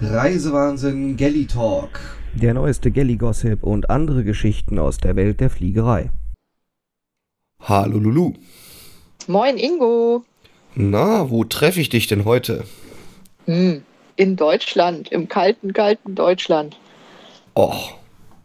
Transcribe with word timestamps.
Reisewahnsinn 0.00 1.16
Gelly 1.16 1.46
Talk. 1.46 1.98
Der 2.34 2.54
neueste 2.54 2.90
Gelly-Gossip 2.92 3.64
und 3.64 3.90
andere 3.90 4.22
Geschichten 4.22 4.78
aus 4.78 4.98
der 4.98 5.16
Welt 5.16 5.40
der 5.40 5.50
Fliegerei. 5.50 6.10
Hallo 7.62 7.98
Lulu. 7.98 8.34
Moin 9.26 9.56
Ingo. 9.58 10.24
Na, 10.76 11.28
wo 11.30 11.42
treffe 11.44 11.80
ich 11.80 11.88
dich 11.88 12.06
denn 12.06 12.24
heute? 12.24 12.64
Hm, 13.46 13.82
in 14.14 14.36
Deutschland, 14.36 15.10
im 15.10 15.28
kalten, 15.28 15.72
kalten 15.72 16.14
Deutschland. 16.14 16.76
Och, 17.56 17.94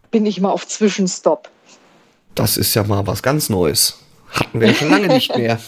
Bin 0.09 0.25
ich 0.25 0.41
mal 0.41 0.51
auf 0.51 0.67
Zwischenstopp. 0.67 1.49
das 2.33 2.57
ist 2.57 2.73
ja 2.73 2.83
mal 2.83 3.05
was 3.05 3.21
ganz 3.21 3.49
Neues. 3.49 3.99
Hatten 4.31 4.59
wir 4.59 4.69
ja 4.69 4.73
schon 4.73 4.89
lange 4.89 5.07
nicht 5.07 5.37
mehr. 5.37 5.59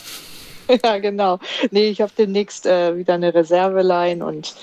ja, 0.84 0.98
genau. 0.98 1.38
Nee, 1.70 1.90
ich 1.90 2.02
habe 2.02 2.12
demnächst 2.18 2.66
äh, 2.66 2.98
wieder 2.98 3.14
eine 3.14 3.36
Reserveline 3.36 4.26
und 4.26 4.56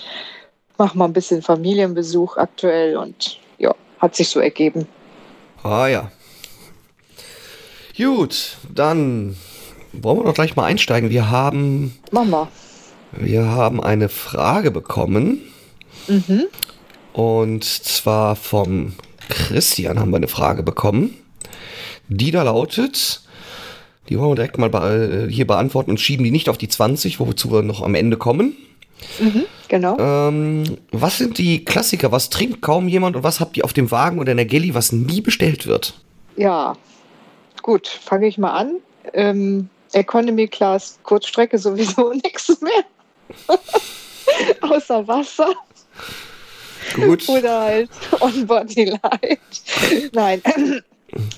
mache 0.79 0.97
mal 0.97 1.07
ein 1.07 1.13
bisschen 1.13 1.43
Familienbesuch 1.43 2.37
aktuell 2.37 2.97
und 2.97 3.39
ja, 3.59 3.75
hat 3.99 4.17
sich 4.17 4.29
so 4.29 4.41
ergeben. 4.41 4.87
Ah 5.63 5.87
ja. 5.87 6.11
Gut, 7.97 8.57
dann 8.73 9.37
wollen 9.93 10.19
wir 10.19 10.25
doch 10.25 10.35
gleich 10.35 10.57
mal 10.57 10.65
einsteigen. 10.65 11.11
Wir 11.11 11.31
haben, 11.31 11.97
Mama. 12.11 12.49
wir 13.13 13.47
haben 13.47 13.83
eine 13.83 14.09
Frage 14.09 14.71
bekommen. 14.71 15.41
Mhm. 16.09 16.45
Und 17.13 17.65
zwar 17.65 18.37
vom 18.37 18.95
Christian 19.29 20.01
haben 20.01 20.11
wir 20.11 20.17
eine 20.17 20.29
Frage 20.29 20.63
bekommen. 20.63 21.15
Die 22.09 22.31
da 22.31 22.43
lautet, 22.43 23.23
die 24.09 24.19
wollen 24.19 24.31
wir 24.31 24.37
direkt 24.37 24.59
mal 24.59 24.71
be 24.71 25.29
hier 25.31 25.47
beantworten 25.47 25.91
und 25.91 26.01
schieben 26.01 26.25
die 26.25 26.31
nicht 26.31 26.49
auf 26.49 26.59
die 26.59 26.69
20, 26.69 27.21
wozu 27.21 27.53
wir 27.53 27.63
noch 27.63 27.83
am 27.83 27.95
Ende 27.95 28.17
kommen. 28.17 28.57
Mhm, 29.19 29.45
genau. 29.69 29.99
Ähm, 29.99 30.79
was 30.91 31.19
sind 31.19 31.39
die 31.39 31.65
Klassiker? 31.65 32.13
Was 32.13 32.31
trinkt 32.31 32.63
kaum 32.63 32.89
jemand 32.89 33.17
und 33.17 33.23
was 33.23 33.41
habt 33.41 33.57
ihr 33.57 33.65
auf 33.65 33.73
dem 33.73 33.91
Wagen 33.91 34.19
oder 34.19 34.33
in 34.33 34.37
der 34.39 34.47
Galley, 34.47 34.75
was 34.75 34.93
nie 34.93 35.21
bestellt 35.21 35.67
wird? 35.67 35.95
Ja, 36.37 36.77
gut, 37.63 37.89
fange 37.89 38.27
ich 38.27 38.39
mal 38.39 38.53
an. 38.53 38.77
Ähm, 39.13 39.69
Economy 39.93 40.49
Class 40.49 40.99
Kurzstrecke 41.03 41.59
sowieso 41.59 42.13
nichts 42.25 42.61
mehr. 42.61 42.85
Außer 44.61 45.07
Wasser 45.07 45.53
Gut. 46.95 47.29
oder 47.29 47.61
halt 47.61 47.91
On 48.21 48.47
Body 48.47 48.85
Light. 49.03 49.41
Nein. 50.13 50.43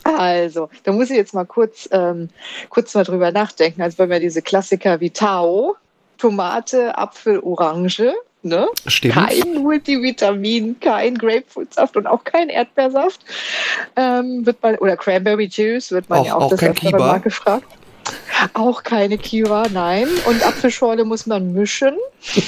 Also, 0.04 0.70
da 0.84 0.92
muss 0.92 1.10
ich 1.10 1.16
jetzt 1.16 1.34
mal 1.34 1.46
kurz, 1.46 1.88
ähm, 1.90 2.28
kurz 2.68 2.94
mal 2.94 3.02
drüber 3.02 3.32
nachdenken. 3.32 3.82
Also 3.82 3.98
wenn 3.98 4.08
wir 4.10 4.20
diese 4.20 4.40
Klassiker 4.40 5.00
wie 5.00 5.10
Tao, 5.10 5.74
Tomate, 6.24 6.96
Apfel, 6.96 7.38
Orange, 7.40 8.14
ne? 8.42 8.66
Stimmt. 8.86 9.14
kein 9.14 9.62
Multivitamin, 9.62 10.80
kein 10.80 11.18
Grapefruitsaft 11.18 11.98
und 11.98 12.06
auch 12.06 12.24
kein 12.24 12.48
Erdbeersaft. 12.48 13.20
Ähm, 13.96 14.46
wird 14.46 14.62
man, 14.62 14.76
oder 14.76 14.96
Cranberry 14.96 15.50
Juice 15.52 15.90
wird 15.92 16.08
man 16.08 16.20
Auch- 16.20 16.26
ja 16.26 16.34
auch, 16.36 16.42
auch 16.44 16.56
das 16.56 16.74
Kiba? 16.76 16.96
Mal 16.96 17.20
gefragt. 17.20 17.66
Auch 18.54 18.82
keine 18.82 19.18
Kiwa, 19.18 19.66
nein. 19.70 20.08
Und 20.26 20.42
Apfelschorle 20.46 21.04
muss 21.04 21.26
man 21.26 21.52
mischen. 21.52 21.94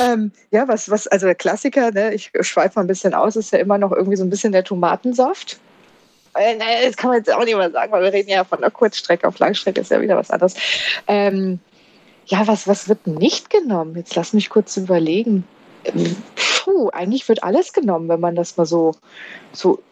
ähm, 0.00 0.30
ja, 0.52 0.68
was, 0.68 0.88
was, 0.88 1.08
also 1.08 1.26
der 1.26 1.34
Klassiker, 1.34 1.90
ne, 1.90 2.14
ich 2.14 2.30
schweife 2.42 2.74
mal 2.76 2.82
ein 2.84 2.88
bisschen 2.88 3.12
aus, 3.12 3.34
ist 3.34 3.52
ja 3.52 3.58
immer 3.58 3.78
noch 3.78 3.90
irgendwie 3.90 4.16
so 4.16 4.22
ein 4.22 4.30
bisschen 4.30 4.52
der 4.52 4.62
Tomatensaft. 4.62 5.58
Äh, 6.34 6.56
naja, 6.56 6.86
das 6.86 6.96
kann 6.96 7.10
man 7.10 7.18
jetzt 7.18 7.32
auch 7.32 7.44
nicht 7.44 7.56
mal 7.56 7.70
sagen, 7.70 7.92
weil 7.92 8.02
wir 8.02 8.12
reden 8.12 8.30
ja 8.30 8.44
von 8.44 8.60
der 8.60 8.70
Kurzstrecke. 8.70 9.26
Auf 9.26 9.38
Langstrecke 9.38 9.80
ist 9.80 9.90
ja 9.90 10.00
wieder 10.00 10.16
was 10.16 10.30
anderes. 10.30 10.54
Ähm, 11.06 11.60
ja, 12.26 12.46
was, 12.46 12.66
was 12.66 12.88
wird 12.88 13.06
nicht 13.06 13.50
genommen? 13.50 13.96
Jetzt 13.96 14.14
lass 14.14 14.32
mich 14.32 14.50
kurz 14.50 14.76
überlegen. 14.76 15.44
Ähm, 15.84 16.16
Puh, 16.64 16.88
eigentlich 16.90 17.28
wird 17.28 17.42
alles 17.42 17.72
genommen, 17.72 18.08
wenn 18.08 18.20
man 18.20 18.34
das 18.34 18.56
mal 18.56 18.64
so, 18.64 18.94
so 19.52 19.82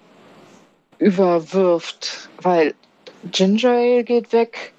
überwirft. 0.99 2.31
Weil 2.41 2.75
Ginger 3.31 3.71
Ale 3.71 4.05
geht 4.05 4.33
weg, 4.33 4.73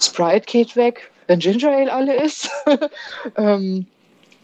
Sprite 0.00 0.46
geht 0.46 0.76
weg, 0.76 1.10
wenn 1.26 1.38
Ginger 1.38 1.70
Ale 1.70 1.92
alle 1.92 2.22
ist. 2.22 2.50
ähm, 3.36 3.86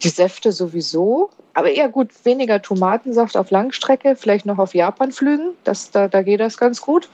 die 0.03 0.09
Säfte 0.09 0.53
sowieso. 0.53 1.31
Aber 1.55 1.71
eher 1.71 1.89
gut, 1.89 2.11
weniger 2.25 2.61
Tomatensaft 2.61 3.37
auf 3.37 3.51
Langstrecke, 3.51 4.15
vielleicht 4.17 4.45
noch 4.45 4.59
auf 4.59 4.75
Japanflügen. 4.75 5.53
Das, 5.65 5.91
da, 5.91 6.07
da 6.09 6.23
geht 6.23 6.41
das 6.41 6.59
ganz 6.59 6.81
gut. 6.81 7.09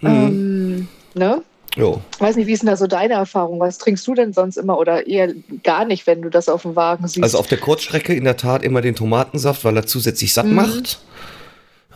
Mhm. 0.00 0.08
Ähm, 0.08 0.88
ne? 1.14 1.42
Jo. 1.76 2.00
Weiß 2.18 2.36
nicht, 2.36 2.46
wie 2.46 2.52
ist 2.52 2.62
denn 2.62 2.68
da 2.68 2.76
so 2.76 2.86
deine 2.86 3.14
Erfahrung? 3.14 3.60
Was 3.60 3.78
trinkst 3.78 4.06
du 4.06 4.14
denn 4.14 4.32
sonst 4.32 4.56
immer 4.56 4.78
oder 4.78 5.06
eher 5.06 5.32
gar 5.62 5.84
nicht, 5.84 6.06
wenn 6.06 6.22
du 6.22 6.28
das 6.28 6.48
auf 6.48 6.62
dem 6.62 6.76
Wagen 6.76 7.06
siehst? 7.06 7.22
Also 7.22 7.38
auf 7.38 7.46
der 7.46 7.58
Kurzstrecke 7.58 8.14
in 8.14 8.24
der 8.24 8.36
Tat 8.36 8.62
immer 8.62 8.80
den 8.80 8.94
Tomatensaft, 8.94 9.64
weil 9.64 9.76
er 9.76 9.86
zusätzlich 9.86 10.32
satt 10.32 10.46
Mhm. 10.46 10.54
macht. 10.54 11.00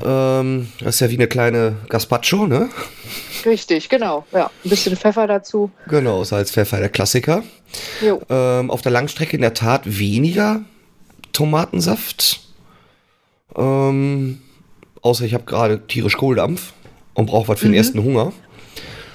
Ähm, 0.02 0.68
das 0.80 0.94
ist 0.96 1.00
ja 1.00 1.10
wie 1.10 1.14
eine 1.16 1.26
kleine 1.28 1.76
Gazpacho, 1.88 2.46
ne? 2.46 2.70
Richtig, 3.44 3.88
genau. 3.88 4.24
Ja, 4.32 4.50
ein 4.64 4.70
bisschen 4.70 4.96
Pfeffer 4.96 5.26
dazu. 5.26 5.70
Genau, 5.88 6.24
Salz, 6.24 6.50
Pfeffer, 6.50 6.78
der 6.78 6.88
Klassiker. 6.88 7.42
Jo. 8.00 8.20
Ähm, 8.30 8.70
auf 8.70 8.80
der 8.82 8.92
Langstrecke 8.92 9.36
in 9.36 9.42
der 9.42 9.54
Tat 9.54 9.82
weniger 9.84 10.62
Tomatensaft. 11.32 12.40
Ähm, 13.56 14.40
außer 15.02 15.24
ich 15.24 15.34
habe 15.34 15.44
gerade 15.44 15.86
tierisch 15.86 16.16
Kohldampf 16.16 16.72
und 17.14 17.26
brauche 17.26 17.48
was 17.48 17.58
für 17.60 17.66
den 17.66 17.72
Mhm. 17.72 17.76
ersten 17.78 18.02
Hunger. 18.02 18.32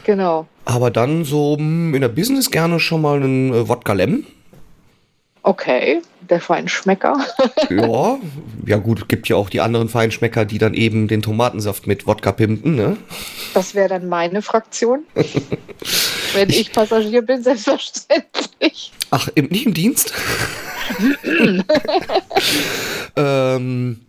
Genau. 0.03 0.47
Aber 0.65 0.91
dann 0.91 1.25
so 1.25 1.57
mh, 1.57 1.95
in 1.95 2.01
der 2.01 2.09
Business 2.09 2.51
gerne 2.51 2.79
schon 2.79 3.01
mal 3.01 3.15
einen 3.17 3.53
äh, 3.53 3.67
Wodka 3.67 3.93
Lem. 3.93 4.25
Okay, 5.43 6.01
der 6.29 6.41
Feinschmecker. 6.41 7.17
Ja, 7.69 8.17
ja 8.65 8.77
gut, 8.77 9.09
gibt 9.09 9.27
ja 9.27 9.35
auch 9.35 9.49
die 9.49 9.59
anderen 9.59 9.89
Feinschmecker, 9.89 10.45
die 10.45 10.57
dann 10.57 10.73
eben 10.73 11.07
den 11.07 11.21
Tomatensaft 11.21 11.85
mit 11.85 12.07
Wodka 12.07 12.31
pimpen, 12.31 12.75
ne? 12.75 12.97
Das 13.53 13.75
wäre 13.75 13.89
dann 13.89 14.07
meine 14.07 14.41
Fraktion. 14.41 15.03
Wenn 16.33 16.49
ich 16.49 16.71
Passagier 16.71 17.23
bin, 17.23 17.43
selbstverständlich. 17.43 18.93
Ach, 19.11 19.27
im, 19.35 19.47
nicht 19.47 19.65
im 19.65 19.73
Dienst? 19.73 20.13
ähm, 23.15 23.99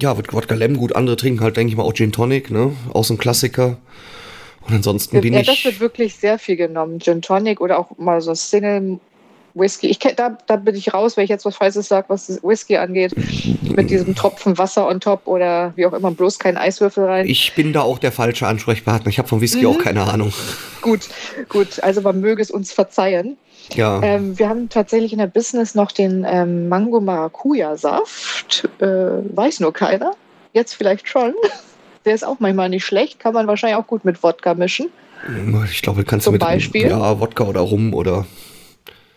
ja, 0.00 0.16
wird 0.16 0.32
Wodka 0.32 0.54
Lem 0.54 0.76
gut. 0.76 0.94
Andere 0.94 1.16
trinken 1.16 1.40
halt, 1.40 1.56
denke 1.56 1.70
ich 1.70 1.76
mal, 1.76 1.84
auch 1.84 1.94
Gin 1.94 2.12
Tonic, 2.12 2.50
ne? 2.50 2.76
Auch 2.92 3.04
so 3.04 3.14
ein 3.14 3.18
Klassiker. 3.18 3.78
Und 4.66 4.74
ansonsten 4.74 5.20
bin 5.20 5.34
ja, 5.34 5.40
ich. 5.40 5.46
das 5.46 5.64
wird 5.64 5.80
wirklich 5.80 6.14
sehr 6.16 6.38
viel 6.38 6.56
genommen. 6.56 7.00
Gin 7.00 7.22
Tonic 7.22 7.60
oder 7.60 7.78
auch 7.78 7.96
mal 7.98 8.20
so 8.20 8.34
Single 8.34 8.98
Whisky. 9.54 9.86
Ich 9.88 9.98
da, 9.98 10.36
da 10.46 10.56
bin 10.56 10.74
ich 10.74 10.92
raus, 10.92 11.16
wenn 11.16 11.24
ich 11.24 11.30
jetzt 11.30 11.44
was 11.44 11.56
Falsches 11.56 11.88
sage, 11.88 12.06
was 12.08 12.40
Whisky 12.42 12.76
angeht. 12.76 13.14
Mit 13.62 13.90
diesem 13.90 14.14
Tropfen 14.14 14.58
Wasser 14.58 14.86
on 14.88 15.00
top 15.00 15.26
oder 15.26 15.72
wie 15.76 15.86
auch 15.86 15.92
immer, 15.92 16.10
bloß 16.10 16.38
kein 16.38 16.56
Eiswürfel 16.56 17.04
rein. 17.04 17.26
Ich 17.26 17.54
bin 17.54 17.72
da 17.72 17.82
auch 17.82 17.98
der 17.98 18.12
falsche 18.12 18.46
Ansprechpartner. 18.46 19.08
Ich 19.08 19.18
habe 19.18 19.28
vom 19.28 19.40
Whisky 19.40 19.62
Mhm. 19.62 19.66
auch 19.66 19.78
keine 19.78 20.02
Ahnung. 20.02 20.32
Gut, 20.82 21.08
gut. 21.48 21.82
Also 21.82 22.00
man 22.02 22.20
möge 22.20 22.42
es 22.42 22.50
uns 22.50 22.72
verzeihen. 22.72 23.36
Ja. 23.74 24.02
Ähm, 24.02 24.38
wir 24.38 24.48
haben 24.48 24.68
tatsächlich 24.68 25.12
in 25.12 25.18
der 25.18 25.26
Business 25.26 25.74
noch 25.74 25.90
den 25.92 26.26
ähm, 26.28 26.68
Mango 26.68 27.00
Maracuja 27.00 27.76
Saft. 27.76 28.68
Äh, 28.80 28.86
weiß 28.86 29.60
nur 29.60 29.72
keiner. 29.72 30.12
Jetzt 30.52 30.74
vielleicht 30.74 31.08
schon. 31.08 31.32
Der 32.04 32.14
ist 32.14 32.24
auch 32.26 32.36
manchmal 32.40 32.68
nicht 32.68 32.84
schlecht. 32.84 33.18
Kann 33.20 33.32
man 33.34 33.46
wahrscheinlich 33.46 33.78
auch 33.78 33.86
gut 33.86 34.04
mit 34.04 34.22
Wodka 34.22 34.54
mischen. 34.54 34.88
Ich 35.72 35.80
glaube, 35.80 36.04
kannst 36.04 36.26
du 36.26 36.28
zum 36.28 36.32
mit 36.34 36.42
Beispiel? 36.42 36.88
ja, 36.88 37.18
Wodka 37.18 37.44
oder 37.44 37.60
Rum 37.60 37.94
oder 37.94 38.26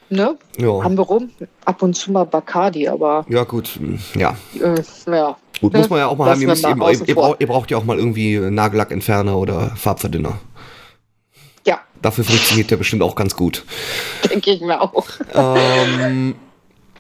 Ne? 0.10 0.38
ja. 0.58 0.84
Haben 0.84 0.98
wir 0.98 1.04
rum. 1.04 1.30
Ab 1.66 1.82
und 1.82 1.94
zu 1.96 2.12
mal 2.12 2.24
Bacardi, 2.26 2.88
aber 2.88 3.26
Ja, 3.30 3.44
gut. 3.44 3.80
Ja. 4.16 4.38
äh, 4.60 4.82
ja. 5.12 5.38
Gut, 5.60 5.74
Ne? 5.74 5.80
muss 5.80 5.90
man 5.90 6.00
ja 6.00 6.08
auch 6.08 6.18
mal 6.18 6.30
haben. 6.30 6.30
Lassen 6.30 6.42
Ihr, 6.42 6.48
wir 6.48 6.52
müsst 6.54 6.64
mal 6.64 7.08
ihr, 7.10 7.16
braucht, 7.16 7.42
ihr 7.42 7.48
braucht 7.48 7.72
ja 7.72 7.78
auch 7.78 7.84
mal 7.84 7.98
irgendwie 7.98 8.38
Nagellackentferner 8.40 9.38
oder 9.38 9.76
Farbverdünner. 9.76 10.40
Ja, 11.66 11.80
Dafür 12.02 12.24
funktioniert 12.24 12.72
der 12.72 12.78
bestimmt 12.78 13.02
auch 13.02 13.16
ganz 13.16 13.36
gut. 13.36 13.66
denke 14.30 14.52
ich 14.52 14.62
mir 14.62 14.80
auch. 14.80 15.04
ähm, 15.34 16.36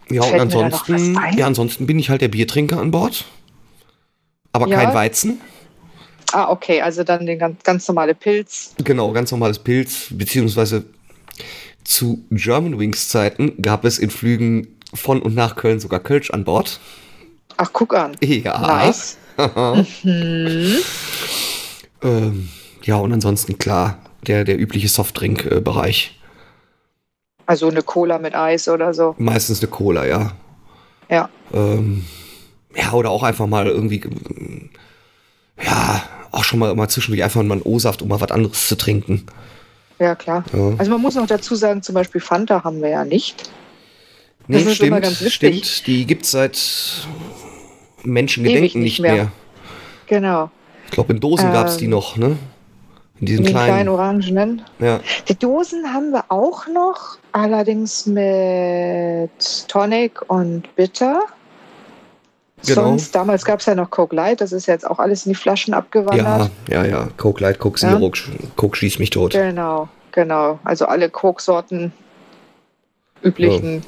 ja, 0.09 0.21
und 0.23 0.29
Fällt 0.29 0.53
noch 0.53 0.63
ansonsten, 0.63 1.19
ja, 1.37 1.45
ansonsten 1.45 1.85
bin 1.85 1.99
ich 1.99 2.09
halt 2.09 2.21
der 2.21 2.27
Biertrinker 2.29 2.79
an 2.79 2.91
Bord. 2.91 3.25
Aber 4.53 4.67
Ja. 4.67 4.77
kein 4.77 4.93
Weizen. 4.93 5.39
Ah, 6.33 6.49
okay, 6.49 6.81
also 6.81 7.03
dann 7.05 7.25
den 7.25 7.39
ganz, 7.39 7.63
ganz 7.63 7.87
normale 7.87 8.13
Pilz. 8.15 8.73
Genau, 8.83 9.11
ganz 9.13 9.31
normales 9.31 9.59
Pilz, 9.59 10.07
beziehungsweise 10.11 10.83
zu 11.87 12.25
German 12.31 12.77
Wings 12.77 13.07
Zeiten 13.07 13.61
gab 13.61 13.85
es 13.85 13.97
in 13.97 14.09
Flügen 14.09 14.67
von 14.93 15.21
und 15.21 15.35
nach 15.35 15.55
Köln 15.55 15.79
sogar 15.79 16.01
Kölsch 16.01 16.31
an 16.31 16.43
Bord. 16.43 16.79
Ach, 17.55 17.69
guck 17.71 17.95
an. 17.95 18.15
Ja. 18.21 18.59
Nice. 18.59 19.17
Mhm. 20.03 20.75
Ähm, 22.03 22.49
ja, 22.83 22.97
und 22.97 23.11
ansonsten 23.11 23.57
klar, 23.57 23.97
der, 24.27 24.43
der 24.43 24.59
übliche 24.59 24.87
Softdrink-Bereich. 24.87 26.19
Also 27.47 27.69
eine 27.69 27.81
Cola 27.81 28.19
mit 28.19 28.35
Eis 28.35 28.67
oder 28.67 28.93
so. 28.93 29.15
Meistens 29.17 29.61
eine 29.61 29.71
Cola, 29.71 30.05
ja. 30.05 30.33
Ja. 31.09 31.27
Ähm, 31.51 32.05
ja, 32.75 32.91
oder 32.93 33.09
auch 33.09 33.23
einfach 33.23 33.47
mal 33.47 33.65
irgendwie, 33.65 34.03
ja, 35.59 36.03
auch 36.31 36.43
schon 36.43 36.59
mal, 36.59 36.75
mal 36.75 36.87
zwischendurch 36.87 37.23
einfach 37.23 37.41
mal 37.41 37.53
einen 37.53 37.63
O-Saft, 37.63 38.03
um 38.03 38.09
mal 38.09 38.21
was 38.21 38.29
anderes 38.31 38.67
zu 38.67 38.77
trinken. 38.77 39.25
Ja, 39.99 40.15
klar. 40.15 40.43
Ja. 40.53 40.73
Also 40.77 40.91
man 40.91 41.01
muss 41.01 41.15
noch 41.15 41.27
dazu 41.27 41.55
sagen, 41.55 41.81
zum 41.81 41.95
Beispiel 41.95 42.21
Fanta 42.21 42.63
haben 42.63 42.81
wir 42.81 42.89
ja 42.89 43.05
nicht. 43.05 43.49
Nee, 44.47 44.59
ist 44.61 44.75
stimmt, 44.75 44.87
immer 44.87 45.01
ganz 45.01 45.21
wichtig. 45.21 45.65
stimmt. 45.65 45.87
Die 45.87 46.05
gibt 46.05 46.23
es 46.25 46.31
seit 46.31 46.59
Menschengedenken 48.03 48.81
nicht 48.81 48.93
nicht 48.93 48.99
mehr. 49.01 49.13
mehr. 49.13 49.31
Genau. 50.07 50.49
Ich 50.85 50.91
glaube, 50.91 51.13
in 51.13 51.19
Dosen 51.19 51.51
gab 51.51 51.67
es 51.67 51.77
die 51.77 51.85
Ähm, 51.85 51.91
noch, 51.91 52.15
ne? 52.15 52.37
In 53.19 53.25
diesen 53.25 53.43
Den 53.45 53.51
kleinen 53.51 53.67
kleinen. 53.67 53.89
Orangenen. 53.89 54.61
Ja. 54.79 54.99
Die 55.27 55.35
Dosen 55.37 55.91
haben 55.91 56.11
wir 56.11 56.25
auch 56.29 56.67
noch, 56.67 57.17
allerdings 57.31 58.05
mit 58.05 59.31
Tonic 59.67 60.21
und 60.29 60.73
Bitter. 60.75 61.21
Genau. 62.65 62.81
Sonst, 62.81 63.13
damals 63.13 63.45
gab 63.45 63.59
es 63.59 63.67
ja 63.67 63.75
noch 63.75 63.91
Coke 63.91 64.15
Light, 64.15 64.41
das 64.41 64.51
ist 64.51 64.65
jetzt 64.65 64.85
auch 64.85 64.97
alles 64.97 65.25
in 65.25 65.31
die 65.31 65.35
Flaschen 65.35 65.73
ja, 65.73 65.77
abgewandert. 65.77 66.49
ja, 66.67 66.85
ja. 66.85 67.07
Coke 67.17 67.41
Light, 67.43 67.59
Coke 67.59 67.79
Ja. 67.79 67.89
Zero, 67.91 68.11
Coke 68.55 68.75
schießt 68.75 68.99
mich 68.99 69.11
tot. 69.11 69.33
Genau, 69.33 69.87
genau. 70.11 70.59
Also 70.63 70.85
alle 70.85 71.09
Coke-Sorten, 71.09 71.93
üblichen, 73.21 73.83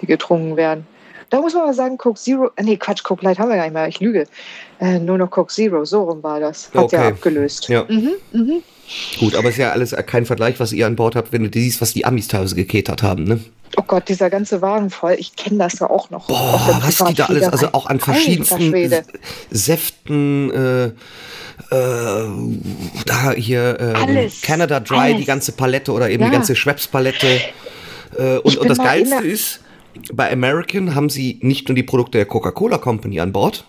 die 0.00 0.06
getrunken 0.06 0.56
werden. 0.56 0.86
Da 1.30 1.40
muss 1.40 1.54
man 1.54 1.66
mal 1.66 1.74
sagen, 1.74 1.98
Coke 1.98 2.18
Zero, 2.18 2.50
äh, 2.56 2.62
nee, 2.62 2.76
Quatsch, 2.76 3.02
Coke 3.02 3.24
Light 3.24 3.38
haben 3.38 3.48
wir 3.50 3.56
gar 3.56 3.64
nicht 3.64 3.74
mehr, 3.74 3.88
ich 3.88 4.00
lüge. 4.00 4.26
Äh, 4.80 4.98
nur 4.98 5.18
noch 5.18 5.30
Coke 5.30 5.52
Zero, 5.52 5.84
so 5.84 6.04
rum 6.04 6.22
war 6.22 6.40
das. 6.40 6.70
Hat 6.74 6.92
ja 6.92 7.00
Okay. 7.00 7.08
abgelöst. 7.08 7.68
Ja. 7.68 7.84
Mhm, 7.88 8.12
mhm. 8.32 8.62
Gut, 9.20 9.34
aber 9.34 9.50
ist 9.50 9.58
ja 9.58 9.70
alles 9.72 9.94
kein 10.06 10.24
Vergleich, 10.24 10.58
was 10.60 10.72
ihr 10.72 10.86
an 10.86 10.96
Bord 10.96 11.14
habt, 11.16 11.30
wenn 11.32 11.44
du 11.44 11.50
siehst, 11.52 11.82
was 11.82 11.92
die 11.92 12.06
Amis 12.06 12.28
teilweise 12.28 12.54
geketert 12.54 13.02
haben, 13.02 13.24
ne? 13.24 13.40
Oh 13.76 13.82
Gott, 13.86 14.08
dieser 14.08 14.30
ganze 14.30 14.62
Wagen 14.62 14.88
voll. 14.88 15.16
Ich 15.18 15.36
kenne 15.36 15.58
das 15.58 15.78
ja 15.78 15.90
auch 15.90 16.08
noch. 16.08 16.26
Boah, 16.26 16.80
was 16.82 16.96
die 17.06 17.12
da 17.14 17.26
alles, 17.26 17.44
also 17.48 17.68
auch 17.72 17.84
an 17.84 18.00
verschiedensten. 18.00 18.72
Säften, 19.50 20.50
äh, 20.50 20.84
äh, 20.86 20.92
da 23.04 23.32
hier 23.36 23.94
Alles, 23.94 24.40
Canada 24.40 24.80
Dry, 24.80 24.96
alles. 24.96 25.18
die 25.18 25.24
ganze 25.26 25.52
Palette 25.52 25.92
oder 25.92 26.08
eben 26.08 26.22
Ja. 26.22 26.30
die 26.30 26.34
ganze 26.34 26.56
Schweppes-Palette. 26.56 27.40
Äh, 28.16 28.38
und, 28.38 28.56
und 28.56 28.70
das 28.70 28.78
Geilste 28.78 29.16
ist, 29.26 29.60
bei 30.12 30.30
American 30.32 30.94
haben 30.94 31.10
sie 31.10 31.38
nicht 31.42 31.68
nur 31.68 31.74
die 31.76 31.82
Produkte 31.82 32.18
der 32.18 32.26
Coca-Cola 32.26 32.78
Company 32.78 33.20
an 33.20 33.32
Bord, 33.32 33.64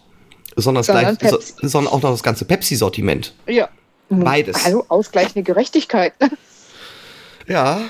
sondern, 0.55 0.83
Sondern 0.83 1.17
gleich, 1.17 1.31
so, 1.31 1.39
sondern 1.67 1.93
auch 1.93 2.01
noch 2.01 2.11
das 2.11 2.23
ganze 2.23 2.45
Pepsi-Sortiment. 2.45 3.33
Ja. 3.47 3.69
Beides. 4.09 4.65
Also 4.65 4.85
ausgleichende 4.89 5.43
Gerechtigkeit. 5.43 6.13
Ja. 7.47 7.81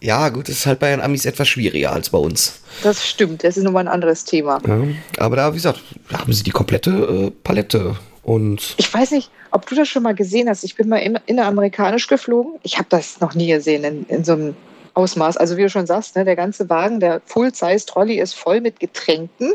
Ja, 0.00 0.28
gut, 0.28 0.48
das 0.48 0.56
ist 0.56 0.66
halt 0.66 0.78
bei 0.80 0.90
den 0.90 1.00
Amis 1.00 1.24
etwas 1.24 1.48
schwieriger 1.48 1.92
als 1.92 2.10
bei 2.10 2.18
uns. 2.18 2.60
Das 2.82 3.06
stimmt. 3.06 3.42
Das 3.44 3.56
ist 3.56 3.62
nochmal 3.62 3.84
ein 3.84 3.88
anderes 3.92 4.24
Thema. 4.24 4.60
Ja, 4.66 4.84
aber 5.18 5.36
da, 5.36 5.52
wie 5.52 5.56
gesagt, 5.56 5.82
da 6.10 6.20
haben 6.20 6.32
sie 6.32 6.42
die 6.42 6.50
komplette 6.50 6.90
äh, 6.90 7.30
Palette. 7.42 7.96
Und 8.22 8.74
Ich 8.78 8.92
weiß 8.92 9.10
nicht, 9.12 9.30
ob 9.50 9.66
du 9.66 9.74
das 9.74 9.88
schon 9.88 10.02
mal 10.02 10.14
gesehen 10.14 10.48
hast. 10.48 10.64
Ich 10.64 10.76
bin 10.76 10.88
mal 10.88 10.96
in- 10.98 11.18
inneramerikanisch 11.26 12.06
geflogen. 12.06 12.54
Ich 12.62 12.76
habe 12.78 12.86
das 12.90 13.20
noch 13.20 13.34
nie 13.34 13.48
gesehen 13.48 13.84
in, 13.84 14.04
in 14.06 14.24
so 14.24 14.32
einem 14.32 14.56
Ausmaß. 14.94 15.36
Also 15.36 15.56
wie 15.56 15.62
du 15.62 15.70
schon 15.70 15.86
sagst, 15.86 16.16
ne, 16.16 16.24
der 16.24 16.36
ganze 16.36 16.68
Wagen, 16.70 17.00
der 17.00 17.20
Full-Size-Trolley 17.26 18.20
ist 18.20 18.34
voll 18.34 18.60
mit 18.60 18.80
Getränken. 18.80 19.52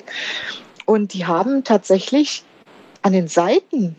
Und 0.85 1.13
die 1.13 1.25
haben 1.25 1.63
tatsächlich 1.63 2.43
an 3.01 3.13
den 3.13 3.27
Seiten 3.27 3.95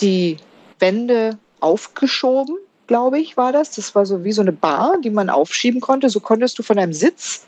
die 0.00 0.38
Wände 0.78 1.38
aufgeschoben, 1.60 2.56
glaube 2.86 3.18
ich, 3.18 3.36
war 3.36 3.52
das. 3.52 3.72
Das 3.72 3.94
war 3.94 4.06
so 4.06 4.24
wie 4.24 4.32
so 4.32 4.42
eine 4.42 4.52
Bar, 4.52 4.96
die 5.02 5.10
man 5.10 5.30
aufschieben 5.30 5.80
konnte. 5.80 6.08
So 6.10 6.20
konntest 6.20 6.58
du 6.58 6.62
von 6.62 6.76
deinem 6.76 6.92
Sitz 6.92 7.44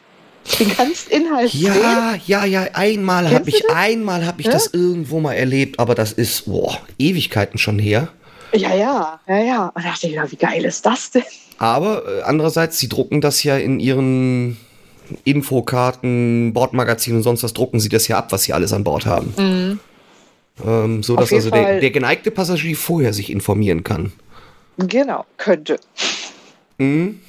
den 0.59 0.75
ganzen 0.77 1.11
Inhalt 1.11 1.51
sehen. 1.51 1.75
ja, 1.75 2.15
ja, 2.27 2.45
ja, 2.45 2.63
einmal 2.73 3.31
habe 3.31 3.49
ich, 3.49 3.63
das? 3.63 3.77
einmal 3.77 4.27
habe 4.27 4.41
ich 4.41 4.47
Ja? 4.47 4.53
das 4.53 4.69
irgendwo 4.69 5.21
mal 5.21 5.35
erlebt, 5.35 5.79
aber 5.79 5.95
das 5.95 6.13
ist, 6.13 6.47
boah, 6.47 6.79
Ewigkeiten 6.99 7.59
schon 7.59 7.79
her. 7.79 8.09
Ja, 8.55 8.75
ja, 8.75 9.21
ja, 9.29 9.39
ja. 9.39 9.67
Und 9.75 9.85
da 9.85 9.91
dachte 9.91 10.07
ich, 10.07 10.15
ja, 10.15 10.31
wie 10.31 10.37
geil 10.37 10.65
ist 10.65 10.87
das 10.87 11.11
denn? 11.11 11.23
Aber 11.59 12.05
äh, 12.07 12.23
andererseits, 12.23 12.79
sie 12.79 12.89
drucken 12.89 13.21
das 13.21 13.43
ja 13.43 13.57
in 13.57 13.81
ihren 13.81 14.57
Infokarten, 15.25 16.53
Bordmagazinen 16.53 17.19
und 17.19 17.23
sonst 17.23 17.43
was, 17.43 17.53
drucken 17.53 17.81
sie 17.81 17.89
das 17.89 18.09
ja 18.09 18.19
ab, 18.19 18.31
was 18.31 18.45
sie 18.45 18.53
alles 18.53 18.73
an 18.73 18.85
Bord 18.85 19.07
haben. 19.07 19.81
Ähm, 20.65 21.03
so 21.03 21.17
dass 21.17 21.33
also 21.33 21.51
der, 21.51 21.81
der 21.81 21.91
geneigte 21.91 22.31
Passagier 22.31 22.77
vorher 22.77 23.13
sich 23.13 23.31
informieren 23.31 23.85
kann. 23.85 24.13
Genau, 24.79 25.25
könnte. 25.37 25.79
Mhm. 26.79 27.21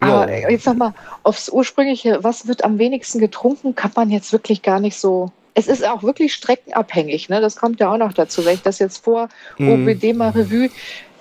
Aber 0.00 0.28
Ja. 0.30 0.48
äh, 0.48 0.52
jetzt 0.52 0.66
nochmal 0.66 0.92
aufs 1.22 1.48
ursprüngliche, 1.48 2.18
was 2.22 2.46
wird 2.46 2.64
am 2.64 2.78
wenigsten 2.78 3.18
getrunken, 3.18 3.74
kann 3.74 3.92
man 3.96 4.10
jetzt 4.10 4.32
wirklich 4.32 4.62
gar 4.62 4.78
nicht 4.80 4.96
so. 4.96 5.32
Es 5.54 5.68
ist 5.68 5.88
auch 5.88 6.02
wirklich 6.02 6.34
streckenabhängig, 6.34 7.30
ne? 7.30 7.40
Das 7.40 7.56
kommt 7.56 7.80
ja 7.80 7.90
auch 7.90 7.96
noch 7.96 8.12
dazu. 8.12 8.44
Wenn 8.44 8.54
ich 8.56 8.62
das 8.62 8.78
jetzt 8.78 9.02
vor 9.02 9.30
Mhm. 9.58 9.70
OBD 9.88 10.12
mal 10.12 10.30
Revue, 10.30 10.68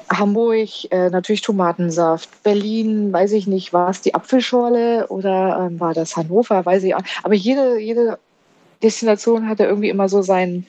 Hamburg, 0.09 0.69
äh, 0.91 1.09
natürlich 1.09 1.41
Tomatensaft, 1.41 2.43
Berlin, 2.43 3.11
weiß 3.11 3.31
ich 3.33 3.47
nicht, 3.47 3.73
war 3.73 3.89
es 3.89 4.01
die 4.01 4.13
Apfelschorle 4.13 5.07
oder 5.07 5.67
ähm, 5.69 5.79
war 5.79 5.93
das 5.93 6.15
Hannover, 6.15 6.65
weiß 6.65 6.83
ich 6.83 6.95
auch. 6.95 7.01
Aber 7.23 7.33
jede, 7.33 7.79
jede 7.79 8.19
Destination 8.83 9.47
hatte 9.47 9.63
irgendwie 9.63 9.89
immer 9.89 10.07
so 10.09 10.21
seinen, 10.21 10.65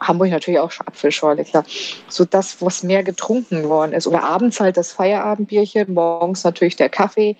Hamburg 0.00 0.30
natürlich 0.30 0.60
auch 0.60 0.72
Apfelschorle, 0.84 1.44
klar. 1.44 1.64
So 2.08 2.24
das, 2.24 2.60
was 2.60 2.82
mehr 2.82 3.02
getrunken 3.02 3.68
worden 3.68 3.92
ist. 3.92 4.06
Oder 4.06 4.22
abends 4.24 4.60
halt 4.60 4.76
das 4.76 4.92
Feierabendbierchen, 4.92 5.94
morgens 5.94 6.44
natürlich 6.44 6.76
der 6.76 6.88
Kaffee, 6.88 7.36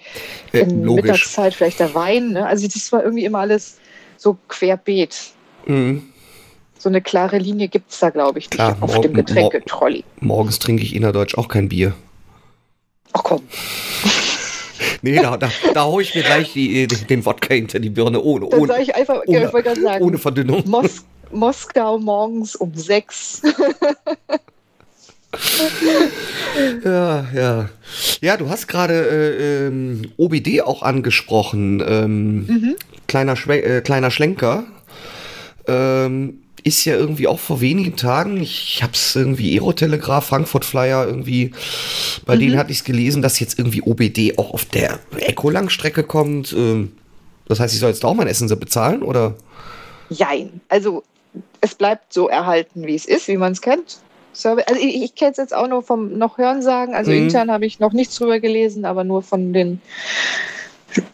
Äh, 0.53 0.61
in 0.61 0.83
logisch. 0.83 1.05
Mittagszeit 1.05 1.55
vielleicht 1.55 1.81
der 1.81 1.95
Wein. 1.95 2.33
Ne? 2.33 2.47
Also 2.47 2.67
das 2.67 2.91
war 2.93 3.03
irgendwie 3.03 3.25
immer 3.25 3.41
alles 3.41 3.79
so 4.17 4.37
querbeet. 4.49 5.33
Mhm. 5.67 6.14
So 6.85 6.91
eine 6.91 7.01
klare 7.01 7.39
Linie 7.39 7.69
gibt 7.69 7.91
es 7.93 7.99
da, 8.01 8.11
glaube 8.11 8.39
ich, 8.39 8.45
nicht 8.45 8.57
Klar, 8.57 8.77
auf 8.83 8.91
morgen- 8.93 9.01
dem 9.05 9.15
Getränketrolley. 9.15 10.05
Morgens 10.21 10.59
trinke 10.59 10.83
ich 10.83 10.95
innerdeutsch 10.95 11.35
auch 11.39 11.49
kein 11.49 11.71
Bier. 11.71 11.95
Ach 13.15 13.23
komm, 13.25 13.41
Nee, 15.01 15.17
da, 15.17 15.39
da, 15.39 15.51
da 15.73 15.85
hau 15.85 15.99
ich 16.01 16.15
mir 16.15 16.23
gleich 16.25 16.53
die, 16.53 16.87
den 16.87 17.25
Wodka 17.25 17.55
hinter 17.55 17.79
die 17.81 17.89
Birne 17.89 18.21
ohne, 18.21 18.51
dann 18.51 18.61
ohne, 18.61 18.83
ich 18.83 18.95
einfach, 18.95 19.23
ohne- 19.25 19.51
ich 19.75 19.81
sagen, 19.83 20.05
ohne 20.05 20.19
Verdünnung. 20.19 20.63
Mos 20.67 21.07
Moskau 21.33 21.99
morgens 21.99 22.55
um 22.55 22.75
sechs. 22.75 23.41
Ja, 26.85 27.27
ja. 27.35 27.69
Ja, 28.21 28.37
du 28.37 28.49
hast 28.51 28.69
gerade 28.69 28.95
äh, 28.95 29.67
ähm, 29.67 30.03
OBD 30.17 30.61
auch 30.63 30.83
angesprochen. 30.83 31.83
Ähm, 31.85 32.47
Mhm. 32.47 32.77
kleiner, 33.09 33.35
Schwe 33.37 33.61
äh, 33.63 33.81
kleiner 33.81 34.11
Schlenker. 34.13 34.63
Ähm, 35.67 36.44
ist 36.65 36.85
ja 36.87 36.95
irgendwie 36.97 37.29
auch 37.29 37.39
vor 37.39 37.61
wenigen 37.61 37.95
Tagen, 37.97 38.41
ich 38.43 38.83
hab's 38.83 39.15
irgendwie 39.15 39.53
Aerotelegraph, 39.55 40.27
Frankfurt 40.27 40.65
Flyer, 40.65 41.07
irgendwie, 41.07 41.53
bei 42.25 42.35
Mhm. 42.37 42.41
denen 42.41 42.59
hatte 42.59 42.73
ich 42.73 42.79
es 42.79 42.85
gelesen, 42.85 43.23
dass 43.23 43.39
jetzt 43.39 43.59
irgendwie 43.59 43.83
OBD 43.83 44.39
auch 44.39 44.53
auf 44.53 44.65
der 44.65 44.99
Eco-Langstrecke 45.17 46.03
kommt. 46.03 46.53
Ähm, 46.55 46.93
das 47.47 47.61
heißt, 47.61 47.75
ich 47.75 47.81
soll 47.81 47.91
jetzt 47.91 48.03
da 48.03 48.09
auch 48.09 48.15
mein 48.15 48.27
Essen 48.27 48.49
so 48.49 48.57
bezahlen, 48.57 49.03
oder? 49.03 49.35
Jein. 50.09 50.61
Also 50.69 51.03
es 51.61 51.75
bleibt 51.75 52.13
so 52.13 52.29
erhalten, 52.29 52.87
wie 52.87 52.95
es 52.95 53.05
ist, 53.05 53.29
wie 53.29 53.37
man 53.37 53.53
es 53.53 53.61
kennt. 53.61 53.99
Service, 54.33 54.65
also 54.67 54.81
ich, 54.81 55.03
ich 55.03 55.15
kenne 55.15 55.33
es 55.33 55.37
jetzt 55.37 55.55
auch 55.55 55.69
nur 55.69 55.83
vom 55.83 56.17
noch 56.19 56.39
Hörensagen. 56.39 56.95
Also 56.95 57.11
Mhm. 57.11 57.19
intern 57.19 57.51
habe 57.51 57.67
ich 57.67 57.79
noch 57.79 57.93
nichts 57.93 58.17
drüber 58.17 58.41
gelesen, 58.41 58.85
aber 58.85 59.05
nur 59.05 59.23
von 59.23 59.53
den, 59.53 59.81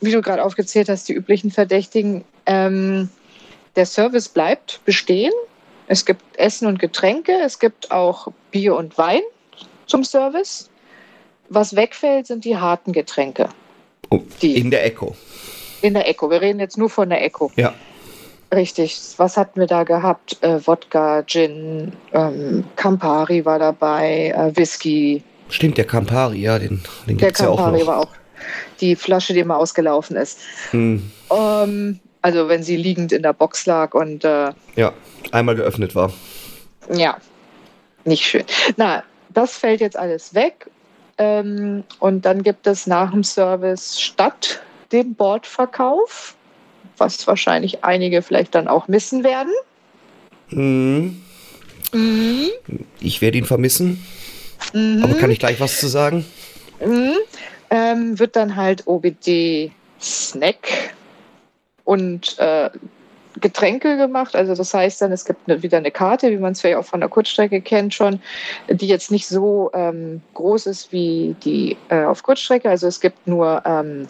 wie 0.01 0.13
du 0.13 0.23
gerade 0.23 0.45
aufgezählt 0.45 0.89
hast, 0.89 1.09
die 1.09 1.13
üblichen 1.15 1.51
Verdächtigen. 1.51 2.25
Ähm, 2.47 3.09
der 3.77 3.87
Service 3.87 4.29
bleibt 4.29 4.81
bestehen. 4.85 5.33
Es 5.87 6.05
gibt 6.05 6.23
Essen 6.37 6.67
und 6.69 6.79
Getränke, 6.79 7.33
es 7.45 7.59
gibt 7.59 7.91
auch 7.91 8.29
Bier 8.51 8.77
und 8.77 8.97
Wein 8.99 9.23
zum 9.87 10.05
Service. 10.05 10.71
Was 11.49 11.75
wegfällt, 11.75 12.27
sind 12.29 12.45
die 12.45 12.57
harten 12.57 12.93
Getränke. 12.93 13.49
Oh, 14.11 14.21
Die 14.41 14.57
in 14.57 14.71
der 14.71 14.85
Eco. 14.87 15.17
in 15.83 15.95
der 15.95 16.09
Eco. 16.09 16.31
Wir 16.31 16.41
reden 16.41 16.61
jetzt 16.61 16.79
nur 16.79 16.91
von 16.91 17.09
der 17.11 17.25
Eco. 17.25 17.51
Ja. 17.57 17.75
Richtig. 18.55 19.01
Was 19.17 19.37
hatten 19.37 19.59
wir 19.61 19.67
da 19.67 19.85
gehabt? 19.85 20.37
Äh, 20.43 20.65
Wodka, 20.67 21.23
Gin, 21.25 21.93
ähm, 22.13 22.65
Campari 22.77 23.45
war 23.45 23.59
dabei, 23.59 24.33
äh, 24.37 24.57
Whisky. 24.57 25.23
Stimmt, 25.49 25.79
der 25.79 25.85
Campari, 25.87 26.39
ja, 26.39 26.59
den, 26.59 26.81
den 27.09 27.17
Der 27.19 27.29
gibt's 27.29 27.41
ja 27.41 27.49
auch 27.49 27.57
Campari 27.57 27.81
noch. 27.81 27.87
war 27.87 27.99
auch 28.01 28.09
die 28.81 28.95
Flasche, 28.97 29.33
die 29.35 29.41
immer 29.41 29.57
ausgelaufen 29.59 30.17
ist. 30.17 30.39
Hm, 30.71 31.11
Ähm, 31.33 32.01
also 32.23 32.49
wenn 32.49 32.63
sie 32.63 32.77
liegend 32.77 33.13
in 33.13 33.23
der 33.23 33.33
Box 33.33 33.67
lag 33.67 33.95
und 33.95 34.25
äh, 34.25 34.53
ja, 34.77 34.93
einmal 35.33 35.55
geöffnet 35.57 35.95
war. 35.95 36.13
ja, 36.93 37.17
nicht 38.05 38.25
schön. 38.25 38.45
Na, 38.77 39.03
das 39.31 39.57
fällt 39.57 39.81
jetzt 39.81 39.97
alles 39.97 40.35
weg. 40.35 40.67
Ähm, 41.19 41.85
und 41.99 42.25
dann 42.25 42.43
gibt 42.43 42.67
es 42.67 42.87
nach 42.87 43.11
dem 43.11 43.23
Service 43.25 44.01
statt 44.01 44.61
dem 44.91 45.15
Bordverkauf, 45.15 46.35
was 46.97 47.27
wahrscheinlich 47.27 47.85
einige 47.85 48.23
vielleicht 48.23 48.55
dann 48.55 48.69
auch 48.69 48.89
missen 48.89 49.23
werden. 49.23 49.53
Hm, 50.49 51.23
Mhm. 51.93 52.49
ich 53.01 53.21
werde 53.21 53.39
ihn 53.39 53.45
vermissen, 53.45 54.05
Mhm. 54.73 55.03
aber 55.05 55.15
kann 55.15 55.31
ich 55.31 55.39
gleich 55.39 55.61
was 55.61 55.79
zu 55.79 55.89
sagen? 55.89 56.25
Mhm. 56.85 57.15
Ähm, 57.71 58.19
wird 58.19 58.35
dann 58.37 58.57
halt 58.57 58.87
OBD 58.87 59.71
Snack 60.01 60.95
und 61.85 62.39
äh, 62.39 62.71
Getränke 63.41 63.97
gemacht. 63.97 64.35
Also 64.35 64.55
das 64.55 64.75
heißt 64.75 65.03
dann, 65.03 65.13
es 65.13 65.25
gibt 65.25 65.47
ne, 65.47 65.63
wieder 65.63 65.79
eine 65.79 65.91
Karte, 65.91 66.31
wie 66.31 66.37
man 66.37 66.53
es 66.53 66.61
vielleicht 66.61 66.79
auch 66.79 66.85
von 66.85 67.01
der 67.01 67.09
Kurzstrecke 67.09 67.61
kennt 67.61 67.95
schon, 67.95 68.21
die 68.69 68.89
jetzt 68.89 69.11
nicht 69.11 69.27
so 69.27 69.71
ähm, 69.73 70.21
groß 70.35 70.67
ist 70.67 70.93
wie 70.93 71.37
die 71.45 71.77
äh, 71.89 72.05
auf 72.05 72.23
Kurzstrecke. 72.23 72.69
Also 72.69 72.87
es 72.87 73.01
gibt 73.01 73.27
nur 73.27 73.63
ähm, 73.65 74.07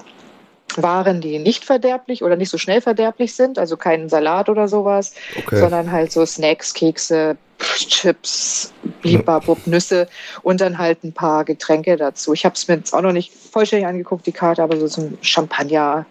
Waren, 0.79 1.21
die 1.21 1.39
nicht 1.39 1.65
verderblich 1.65 2.23
oder 2.23 2.37
nicht 2.37 2.51
so 2.51 2.59
schnell 2.59 2.81
verderblich 2.81 3.35
sind, 3.35 3.59
also 3.59 3.77
keinen 3.77 4.09
Salat 4.09 4.49
oder 4.49 4.69
sowas, 4.69 5.13
Okay. 5.39 5.61
sondern 5.61 5.91
halt 5.91 6.13
so 6.13 6.25
Snacks, 6.25 6.75
Kekse, 6.75 7.37
Chips, 7.59 8.73
Blibabub, 9.03 9.67
Nüsse 9.67 10.09
und 10.43 10.61
dann 10.61 10.79
halt 10.79 11.05
ein 11.05 11.13
paar 11.13 11.45
Getränke 11.45 11.97
dazu. 11.97 12.33
Ich 12.33 12.45
habe 12.45 12.55
es 12.55 12.69
mir 12.69 12.77
jetzt 12.77 12.95
auch 12.95 13.03
noch 13.03 13.13
nicht 13.13 13.33
vollständig 13.33 13.87
angeguckt, 13.87 14.27
die 14.27 14.33
Karte, 14.33 14.63
aber 14.63 14.79
so 14.79 14.89
zum 14.89 15.19
Champagner. 15.21 16.07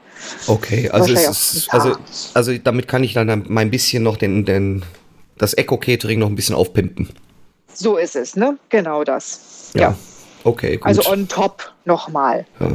Okay, 0.47 0.89
also, 0.89 1.13
ist, 1.13 1.67
also, 1.71 1.89
ja. 1.89 1.99
also 2.33 2.57
damit 2.57 2.87
kann 2.87 3.03
ich 3.03 3.13
dann 3.13 3.45
mal 3.47 3.61
ein 3.61 3.71
bisschen 3.71 4.03
noch 4.03 4.17
den, 4.17 4.45
den, 4.45 4.83
das 5.37 5.53
Eco-Catering 5.53 6.19
noch 6.19 6.27
ein 6.27 6.35
bisschen 6.35 6.55
aufpimpen. 6.55 7.09
So 7.73 7.97
ist 7.97 8.15
es, 8.15 8.35
ne? 8.35 8.57
Genau 8.69 9.03
das. 9.03 9.71
Ja. 9.73 9.95
Okay, 10.43 10.77
gut. 10.77 10.85
Also 10.85 11.09
on 11.09 11.27
top 11.27 11.71
nochmal. 11.85 12.45
ja. 12.59 12.71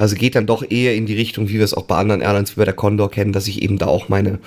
Also 0.00 0.16
geht 0.16 0.34
dann 0.34 0.46
doch 0.46 0.68
eher 0.68 0.94
in 0.94 1.04
die 1.04 1.14
Richtung, 1.14 1.48
wie 1.48 1.58
wir 1.58 1.64
es 1.64 1.74
auch 1.74 1.84
bei 1.84 1.96
anderen 1.96 2.22
Airlines 2.22 2.56
wie 2.56 2.60
bei 2.60 2.64
der 2.64 2.74
Condor 2.74 3.10
kennen, 3.10 3.32
dass 3.32 3.46
ich 3.46 3.60
eben 3.60 3.76
da 3.76 3.86
auch 3.86 4.08
meine 4.08 4.38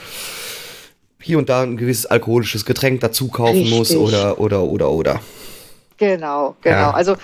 hier 1.22 1.38
und 1.38 1.48
da 1.48 1.62
ein 1.62 1.78
gewisses 1.78 2.08
alkoholisches 2.08 2.66
Getränk 2.66 3.02
dazu 3.02 3.28
kaufen 3.28 3.70
muss 3.70 3.92
Richtig. 3.92 3.98
oder 3.98 4.40
oder 4.40 4.64
oder 4.64 4.90
oder. 4.90 5.22
Genau, 5.98 6.56
genau. 6.62 6.76
Ja. 6.76 6.92
Also 6.92 7.16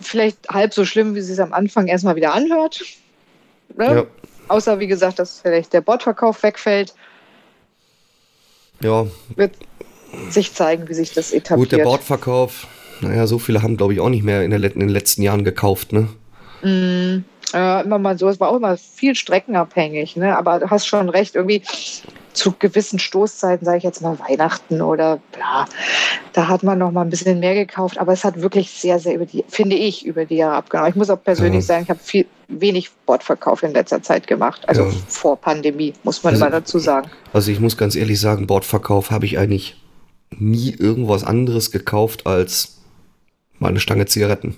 vielleicht 0.00 0.48
halb 0.48 0.74
so 0.74 0.84
schlimm, 0.84 1.14
wie 1.14 1.20
es 1.20 1.28
sich 1.28 1.40
am 1.40 1.52
Anfang 1.52 1.86
erstmal 1.86 2.16
wieder 2.16 2.34
anhört. 2.34 2.82
Ne? 3.78 3.94
Ja, 3.94 4.06
Außer, 4.48 4.80
wie 4.80 4.88
gesagt, 4.88 5.20
dass 5.20 5.40
vielleicht 5.40 5.72
der 5.72 5.80
Bordverkauf 5.80 6.42
wegfällt, 6.42 6.94
ja, 8.82 9.06
wird 9.36 9.52
sich 10.28 10.52
zeigen, 10.52 10.88
wie 10.88 10.94
sich 10.94 11.14
das 11.14 11.32
etabliert. 11.32 11.70
gut, 11.70 11.78
der 11.78 11.84
Bordverkauf. 11.84 12.66
Naja, 13.00 13.26
so 13.26 13.38
viele 13.38 13.62
haben, 13.62 13.76
glaube 13.76 13.94
ich, 13.94 14.00
auch 14.00 14.10
nicht 14.10 14.24
mehr 14.24 14.42
in 14.42 14.50
den 14.50 14.88
letzten 14.88 15.22
Jahren 15.22 15.44
gekauft, 15.44 15.92
ne? 15.92 16.08
Mm, 16.62 17.24
ja, 17.52 17.80
immer 17.80 17.98
mal 17.98 18.18
so. 18.18 18.28
Es 18.28 18.40
war 18.40 18.48
auch 18.50 18.56
immer 18.56 18.76
viel 18.76 19.14
streckenabhängig, 19.14 20.16
ne? 20.16 20.36
Aber 20.36 20.58
du 20.60 20.70
hast 20.70 20.86
schon 20.86 21.08
recht, 21.08 21.34
irgendwie 21.34 21.62
zu 22.32 22.54
gewissen 22.58 22.98
Stoßzeiten, 22.98 23.64
sage 23.64 23.78
ich 23.78 23.84
jetzt 23.84 24.00
mal 24.00 24.18
Weihnachten 24.18 24.80
oder 24.80 25.20
bla, 25.32 25.66
da 26.32 26.48
hat 26.48 26.62
man 26.62 26.78
noch 26.78 26.90
mal 26.90 27.02
ein 27.02 27.10
bisschen 27.10 27.40
mehr 27.40 27.54
gekauft. 27.54 27.98
Aber 27.98 28.12
es 28.12 28.24
hat 28.24 28.40
wirklich 28.40 28.70
sehr, 28.70 28.98
sehr 28.98 29.14
über 29.14 29.26
die, 29.26 29.44
finde 29.48 29.76
ich, 29.76 30.06
über 30.06 30.24
die 30.24 30.36
Jahre 30.36 30.56
abgenommen. 30.56 30.90
Ich 30.90 30.96
muss 30.96 31.10
auch 31.10 31.22
persönlich 31.22 31.56
Ja. 31.64 31.74
sagen, 31.74 31.82
ich 31.84 31.90
habe 31.90 32.00
viel 32.02 32.26
wenig 32.48 32.90
Bordverkauf 33.06 33.62
in 33.62 33.72
letzter 33.72 34.02
Zeit 34.02 34.26
gemacht. 34.26 34.66
Also 34.66 34.84
Ja. 34.84 34.90
vor 35.08 35.36
Pandemie, 35.36 35.92
muss 36.04 36.22
man 36.22 36.32
Also- 36.34 36.46
immer 36.46 36.50
dazu 36.52 36.78
sagen. 36.78 37.10
Also 37.34 37.50
ich 37.52 37.60
muss 37.60 37.76
ganz 37.76 37.96
ehrlich 37.96 38.18
sagen, 38.18 38.46
Bordverkauf 38.46 39.10
habe 39.10 39.26
ich 39.26 39.38
eigentlich 39.38 39.76
nie 40.30 40.70
irgendwas 40.74 41.24
anderes 41.24 41.70
gekauft 41.70 42.26
als 42.26 42.78
mal 43.58 43.68
eine 43.68 43.80
Stange 43.80 44.06
Zigaretten. 44.06 44.56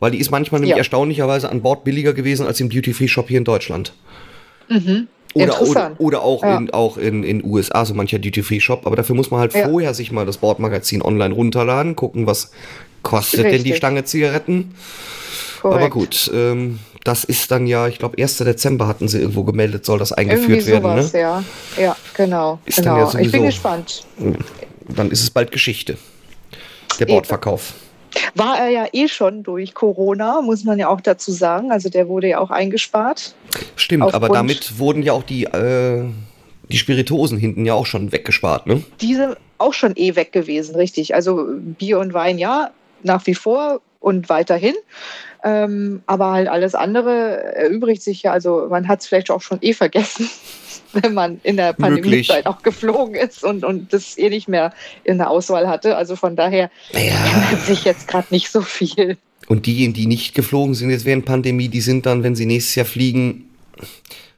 Weil 0.00 0.12
die 0.12 0.18
ist 0.18 0.30
manchmal 0.30 0.60
nämlich 0.60 0.72
Ja. 0.72 0.78
erstaunlicherweise 0.78 1.50
an 1.50 1.60
Bord 1.62 1.84
billiger 1.84 2.12
gewesen 2.12 2.46
als 2.46 2.60
im 2.60 2.70
Duty-Free-Shop 2.70 3.28
hier 3.28 3.38
in 3.38 3.44
Deutschland. 3.44 3.92
Mhm. 4.68 5.08
Oder, 5.34 5.60
oder, 5.62 5.92
oder 5.98 6.22
auch 6.22 6.42
Ja. 6.42 6.56
in 6.56 6.70
auch 6.70 6.96
in, 6.98 7.22
in 7.24 7.44
USA, 7.44 7.84
so 7.84 7.94
mancher 7.94 8.18
Duty-Free-Shop. 8.18 8.86
Aber 8.86 8.96
dafür 8.96 9.14
muss 9.16 9.30
man 9.30 9.40
halt 9.40 9.54
Ja. 9.54 9.68
vorher 9.68 9.94
sich 9.94 10.12
mal 10.12 10.24
das 10.26 10.38
Bordmagazin 10.38 11.02
online 11.02 11.34
runterladen, 11.34 11.96
gucken, 11.96 12.26
was 12.26 12.50
kostet 13.02 13.40
denn 13.44 13.50
die 13.50 13.56
Richtig. 13.56 13.76
Stange 13.76 14.04
Zigaretten. 14.04 14.74
Korrekt. 15.60 15.80
Aber 15.80 15.90
gut, 15.90 16.30
ähm, 16.34 16.78
das 17.04 17.24
ist 17.24 17.50
dann 17.50 17.66
ja, 17.66 17.88
ich 17.88 17.98
glaube, 17.98 18.16
1. 18.22 18.38
Dezember 18.38 18.86
hatten 18.86 19.08
sie 19.08 19.18
irgendwo 19.18 19.42
gemeldet, 19.44 19.84
soll 19.84 19.98
das 19.98 20.12
eingeführt 20.12 20.66
werden. 20.66 20.82
sowas, 20.82 21.12
Ne? 21.12 21.20
ja. 21.20 21.44
Ja, 21.80 21.96
genau. 22.14 22.60
Ist 22.64 22.76
genau. 22.78 23.10
ja 23.12 23.18
ich 23.20 23.32
bin 23.32 23.44
gespannt. 23.44 24.04
Dann 24.88 25.10
ist 25.10 25.22
es 25.22 25.30
bald 25.30 25.50
Geschichte. 25.50 25.98
Der 27.00 27.08
Eben. 27.08 27.18
War 28.34 28.58
er 28.58 28.68
ja 28.68 28.86
eh 28.92 29.08
schon 29.08 29.42
durch 29.42 29.74
Corona, 29.74 30.40
muss 30.40 30.64
man 30.64 30.78
ja 30.78 30.88
auch 30.88 31.00
dazu 31.00 31.32
sagen. 31.32 31.72
Also 31.72 31.88
der 31.88 32.08
wurde 32.08 32.28
ja 32.28 32.38
auch 32.38 32.50
eingespart. 32.50 33.34
Stimmt, 33.76 34.14
aber 34.14 34.28
damit 34.28 34.78
wurden 34.78 35.02
ja 35.02 35.12
auch 35.12 35.22
die, 35.22 35.44
äh, 35.44 36.04
die 36.68 36.78
Spiritosen 36.78 37.38
hinten 37.38 37.64
ja 37.64 37.74
auch 37.74 37.86
schon 37.86 38.12
weggespart, 38.12 38.66
ne? 38.66 38.82
Diese 39.00 39.36
auch 39.58 39.74
schon 39.74 39.92
eh 39.96 40.14
weg 40.14 40.32
gewesen, 40.32 40.76
richtig. 40.76 41.14
Also 41.14 41.46
Bier 41.56 41.98
und 41.98 42.14
Wein 42.14 42.38
ja, 42.38 42.70
nach 43.02 43.26
wie 43.26 43.34
vor 43.34 43.80
und 44.00 44.28
weiterhin. 44.28 44.74
Ähm, 45.44 46.02
aber 46.06 46.32
halt 46.32 46.48
alles 46.48 46.74
andere 46.74 47.54
erübrigt 47.54 48.02
sich 48.02 48.22
ja. 48.22 48.32
Also 48.32 48.66
man 48.70 48.88
hat 48.88 49.00
es 49.00 49.06
vielleicht 49.06 49.30
auch 49.30 49.40
schon 49.42 49.58
eh 49.60 49.72
vergessen, 49.72 50.28
wenn 50.92 51.14
man 51.14 51.40
in 51.44 51.56
der. 51.56 51.72
Pandemiezeit 51.74 52.46
auch 52.46 52.62
geflogen 52.62 53.14
ist 53.14 53.44
und, 53.44 53.64
und 53.64 53.92
das 53.92 54.18
eh 54.18 54.28
nicht 54.30 54.48
mehr 54.48 54.72
in 55.04 55.18
der 55.18 55.30
Auswahl 55.30 55.68
hatte. 55.68 55.96
Also 55.96 56.16
von 56.16 56.34
daher 56.36 56.70
Ja. 56.92 57.00
ändert 57.00 57.66
sich 57.66 57.84
jetzt 57.84 58.08
gerade 58.08 58.26
nicht 58.30 58.50
so 58.50 58.62
viel. 58.62 59.16
Und 59.46 59.66
diejenigen, 59.66 59.94
die 59.94 60.06
nicht 60.06 60.34
geflogen 60.34 60.74
sind 60.74 60.90
jetzt 60.90 61.04
während 61.06 61.24
Pandemie, 61.24 61.68
die 61.68 61.80
sind 61.80 62.04
dann, 62.04 62.22
wenn 62.22 62.34
sie 62.34 62.44
nächstes 62.44 62.74
Jahr 62.74 62.84
fliegen, 62.86 63.48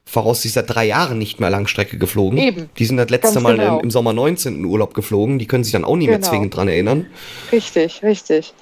voraussichtlich 0.05 0.53
seit 0.53 0.69
drei 0.73 0.85
Jahren 0.85 1.17
nicht 1.17 1.39
mehr 1.39 1.49
Langstrecke 1.49 1.97
geflogen. 1.97 2.37
Eben. 2.37 2.69
Die 2.77 2.85
sind 2.85 2.97
das 2.97 3.09
letzte 3.09 3.33
Ganz 3.33 3.43
Mal 3.43 3.57
genau. 3.57 3.77
im, 3.79 3.85
im 3.85 3.91
Sommer 3.91 4.13
19 4.13 4.55
in 4.55 4.65
Urlaub 4.65 4.93
geflogen. 4.93 5.39
Die 5.39 5.47
können 5.47 5.63
sich 5.63 5.73
dann 5.73 5.83
auch 5.85 5.95
nicht 5.95 6.07
mehr 6.09 6.17
Genau. 6.17 6.29
zwingend 6.29 6.55
dran 6.55 6.67
erinnern. 6.67 7.07
Richtig, 7.51 8.03
richtig. 8.03 8.53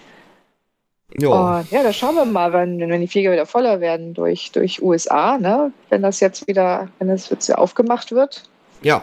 Ja. 1.17 1.29
Und 1.29 1.71
ja, 1.71 1.81
da 1.83 1.91
schauen 1.91 2.15
wir 2.15 2.25
mal, 2.25 2.53
wenn, 2.53 2.79
wenn 2.79 3.01
die 3.01 3.07
Flieger 3.07 3.31
wieder 3.31 3.45
voller 3.45 3.79
werden 3.79 4.13
durch, 4.13 4.51
durch 4.51 4.81
USA, 4.81 5.37
ne? 5.37 5.71
wenn 5.89 6.01
das 6.01 6.19
jetzt 6.19 6.47
wieder, 6.47 6.87
wenn 6.99 7.07
das 7.07 7.29
jetzt 7.29 7.53
aufgemacht 7.55 8.11
wird. 8.11 8.43
Ja. 8.81 9.01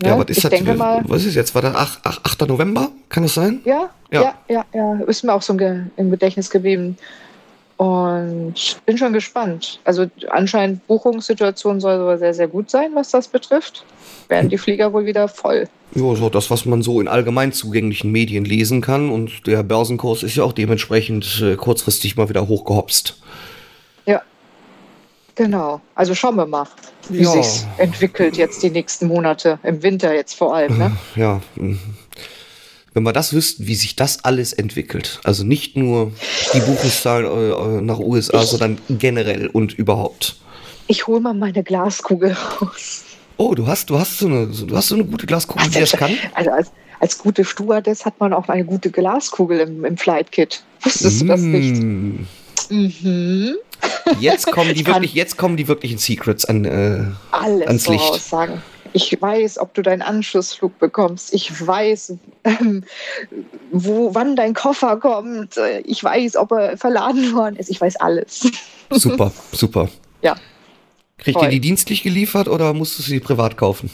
Ne? 0.00 0.10
Ja, 0.10 0.18
was 0.18 0.26
ist 0.28 0.36
ich 0.36 0.42
das? 0.44 0.50
denke 0.50 0.74
mal, 0.74 1.02
Was 1.08 1.24
ist 1.24 1.34
jetzt? 1.34 1.54
War 1.56 1.62
das 1.62 1.74
8, 1.74 2.06
8. 2.06 2.48
November? 2.48 2.90
Kann 3.08 3.24
das 3.24 3.34
sein? 3.34 3.60
ja, 3.64 3.90
Ja. 4.12 4.22
ja, 4.22 4.34
ja, 4.48 4.64
ja, 4.72 5.00
ist 5.06 5.24
mir 5.24 5.32
auch 5.32 5.42
so 5.42 5.54
im 5.54 6.10
Gedächtnis 6.10 6.50
geblieben. 6.50 6.96
Und 7.78 8.54
bin 8.86 8.98
schon 8.98 9.12
gespannt. 9.12 9.78
Also 9.84 10.06
anscheinend 10.30 10.84
Buchungssituation 10.88 11.80
soll 11.80 11.98
sogar 11.98 12.18
sehr, 12.18 12.34
sehr 12.34 12.48
gut 12.48 12.70
sein, 12.70 12.90
was 12.94 13.10
das 13.10 13.28
betrifft. 13.28 13.84
Werden 14.28 14.50
die 14.50 14.58
Flieger 14.58 14.92
wohl 14.92 15.06
wieder 15.06 15.28
voll. 15.28 15.68
Ja, 15.94 16.14
so 16.14 16.28
das, 16.28 16.50
was 16.50 16.66
man 16.66 16.82
so 16.82 17.00
in 17.00 17.08
allgemein 17.08 17.52
zugänglichen 17.52 18.12
Medien 18.12 18.44
lesen 18.44 18.80
kann. 18.82 19.10
Und 19.10 19.46
der 19.46 19.62
Börsenkurs 19.62 20.22
ist 20.22 20.36
ja 20.36 20.44
auch 20.44 20.52
dementsprechend 20.52 21.40
äh, 21.42 21.56
kurzfristig 21.56 22.16
mal 22.16 22.28
wieder 22.28 22.46
hochgehopst. 22.46 23.18
Ja. 24.04 24.22
Genau. 25.34 25.80
Also 25.94 26.14
schauen 26.14 26.36
wir 26.36 26.46
mal, 26.46 26.66
wie 27.08 27.22
Ja. 27.22 27.30
sich's 27.30 27.66
entwickelt 27.78 28.36
jetzt 28.36 28.62
die 28.62 28.70
nächsten 28.70 29.06
Monate, 29.06 29.58
im 29.62 29.82
Winter 29.82 30.14
jetzt 30.14 30.34
vor 30.34 30.54
allem. 30.54 30.76
Ne? 30.76 30.96
Ja. 31.16 31.40
mm. 31.56 31.78
Wenn 32.94 33.02
wir 33.04 33.12
das 33.12 33.32
wüssten, 33.32 33.66
wie 33.66 33.74
sich 33.76 33.96
das 33.96 34.24
alles 34.24 34.52
entwickelt. 34.52 35.20
Also 35.22 35.44
nicht 35.44 35.76
nur 35.76 36.10
die 36.52 36.60
Buchungszahlen 36.60 37.26
äh, 37.26 37.78
äh, 37.78 37.80
nach 37.80 37.98
USA, 37.98 38.42
sondern 38.42 38.78
generell 38.88 39.46
und 39.46 39.72
überhaupt. 39.74 40.36
Ich 40.88 41.06
hole 41.06 41.20
mal 41.20 41.34
meine 41.34 41.62
Glaskugel 41.62 42.32
raus. 42.60 43.04
Oh, 43.38 43.54
du 43.54 43.66
hast, 43.66 43.88
du 43.88 43.98
hast 43.98 44.18
so 44.18 44.26
eine, 44.26 44.46
du 44.48 44.76
hast 44.76 44.88
so 44.88 44.96
eine 44.96 45.04
gute 45.04 45.26
Glaskugel, 45.26 45.68
die 45.70 45.80
das 45.80 45.92
kann? 45.92 46.10
Also 46.34 46.50
als, 46.50 46.72
als 47.00 47.16
gute 47.16 47.44
Stewardess 47.44 48.04
hat 48.04 48.18
man 48.18 48.32
auch 48.32 48.48
eine 48.48 48.64
gute 48.64 48.90
Glaskugel 48.90 49.60
im, 49.60 49.84
im 49.84 49.96
Flight 49.96 50.32
Kit. 50.32 50.62
Wusstest 50.82 51.22
du 51.22 51.26
das 51.26 51.40
nicht? 51.40 51.80
Mm. 51.80 52.26
Mhm. 52.70 53.54
Jetzt 54.20 54.50
kommen 54.50 54.74
die 54.74 54.84
wirklich, 54.86 55.14
jetzt 55.14 55.36
kommen 55.36 55.56
die 55.56 55.68
wirklichen 55.68 55.98
Secrets 55.98 56.44
an. 56.44 56.64
Äh, 56.64 57.04
Alles 57.30 57.66
Ans 57.68 57.88
Licht. 57.88 58.04
voraussagen. 58.04 58.62
Ich 58.92 59.20
weiß, 59.20 59.58
ob 59.58 59.74
du 59.74 59.82
deinen 59.82 60.02
Anschlussflug 60.02 60.78
bekommst. 60.78 61.32
Ich 61.32 61.66
weiß, 61.66 62.14
ähm, 62.44 62.82
wo, 63.70 64.14
wann 64.14 64.34
dein 64.34 64.54
Koffer 64.54 64.96
kommt. 64.96 65.54
Ich 65.84 66.02
weiß, 66.02 66.36
ob 66.36 66.52
er 66.52 66.76
verladen 66.76 67.34
worden 67.34 67.56
ist. 67.56 67.70
Ich 67.70 67.80
weiß 67.80 67.96
alles. 67.96 68.50
super, 68.90 69.30
super. 69.52 69.88
Ja. 70.22 70.34
Kriegt 71.18 71.42
ihr 71.42 71.48
die 71.48 71.60
dienstlich 71.60 72.02
geliefert 72.02 72.48
oder 72.48 72.72
musst 72.72 72.98
du 72.98 73.02
sie 73.02 73.20
privat 73.20 73.56
kaufen? 73.56 73.90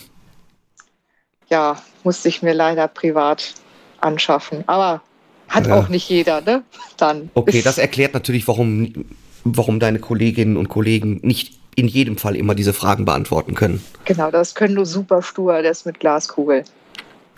Ja, 1.50 1.82
musste 2.04 2.28
ich 2.28 2.42
mir 2.42 2.52
leider 2.54 2.86
privat 2.88 3.54
anschaffen. 4.00 4.64
Aber 4.66 5.00
hat 5.48 5.66
Ja. 5.66 5.78
auch 5.78 5.88
nicht 5.88 6.08
jeder, 6.08 6.40
ne? 6.40 6.62
Dann. 6.96 7.30
Okay, 7.34 7.62
das 7.62 7.78
erklärt 7.78 8.14
natürlich, 8.14 8.46
warum, 8.48 9.06
warum 9.44 9.80
deine 9.80 9.98
Kolleginnen 9.98 10.56
und 10.56 10.68
Kollegen 10.68 11.20
nicht 11.22 11.54
in 11.76 11.88
jedem 11.88 12.18
Fall 12.18 12.36
immer 12.36 12.54
diese 12.54 12.72
Fragen 12.72 13.04
beantworten 13.04 13.54
können. 13.54 13.82
Genau, 14.04 14.30
das 14.30 14.54
können 14.54 14.74
nur 14.74 14.86
super 14.86 15.22
Stewardess 15.22 15.84
mit 15.84 15.98
Glaskugel. 16.00 16.64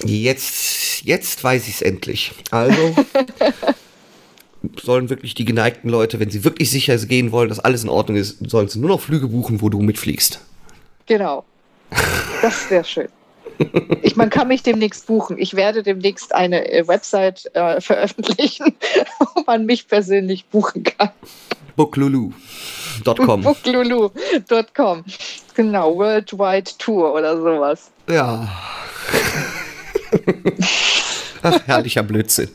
Jetzt, 0.05 1.05
jetzt 1.05 1.43
weiß 1.43 1.69
ich 1.69 1.75
es 1.77 1.83
endlich. 1.83 2.33
Also 2.51 2.95
sollen 4.83 5.11
wirklich 5.11 5.35
die 5.35 5.45
geneigten 5.45 5.89
Leute, 5.89 6.21
wenn 6.21 6.31
sie 6.31 6.45
wirklich 6.45 6.71
sicher 6.71 6.97
gehen 6.99 7.33
wollen, 7.33 7.49
dass 7.49 7.61
alles 7.61 7.85
in 7.85 7.89
Ordnung 7.89 8.17
ist, 8.17 8.39
sollen 8.51 8.69
sie 8.69 8.79
nur 8.79 8.91
noch 8.91 9.01
Flüge 9.01 9.29
buchen, 9.29 9.61
wo 9.61 9.69
du 9.69 9.81
mitfliegst. 9.81 10.41
Genau. 11.07 11.45
Das 12.43 12.71
wäre 12.71 12.85
schön. 12.85 13.09
Ich, 14.03 14.17
man 14.17 14.29
kann 14.29 14.49
mich 14.49 14.63
demnächst 14.63 15.07
buchen. 15.07 15.39
Ich 15.39 15.55
werde 15.55 15.83
demnächst 15.83 16.35
eine 16.35 16.71
äh, 16.71 16.87
Website 16.87 17.51
äh, 17.55 17.81
veröffentlichen, 17.81 18.75
wo 19.19 19.43
man 19.47 19.65
mich 19.65 19.89
persönlich 19.89 20.45
buchen 20.47 20.83
kann. 20.83 21.11
Booklulu.com. 21.77 23.43
Booklulu.com. 23.43 25.05
Genau, 25.55 25.97
Worldwide 25.97 26.71
Tour 26.79 27.15
oder 27.15 27.37
sowas. 27.37 27.91
Ja. 28.11 28.49
Ach, 31.43 31.61
herrlicher 31.67 32.03
Blödsinn. 32.03 32.51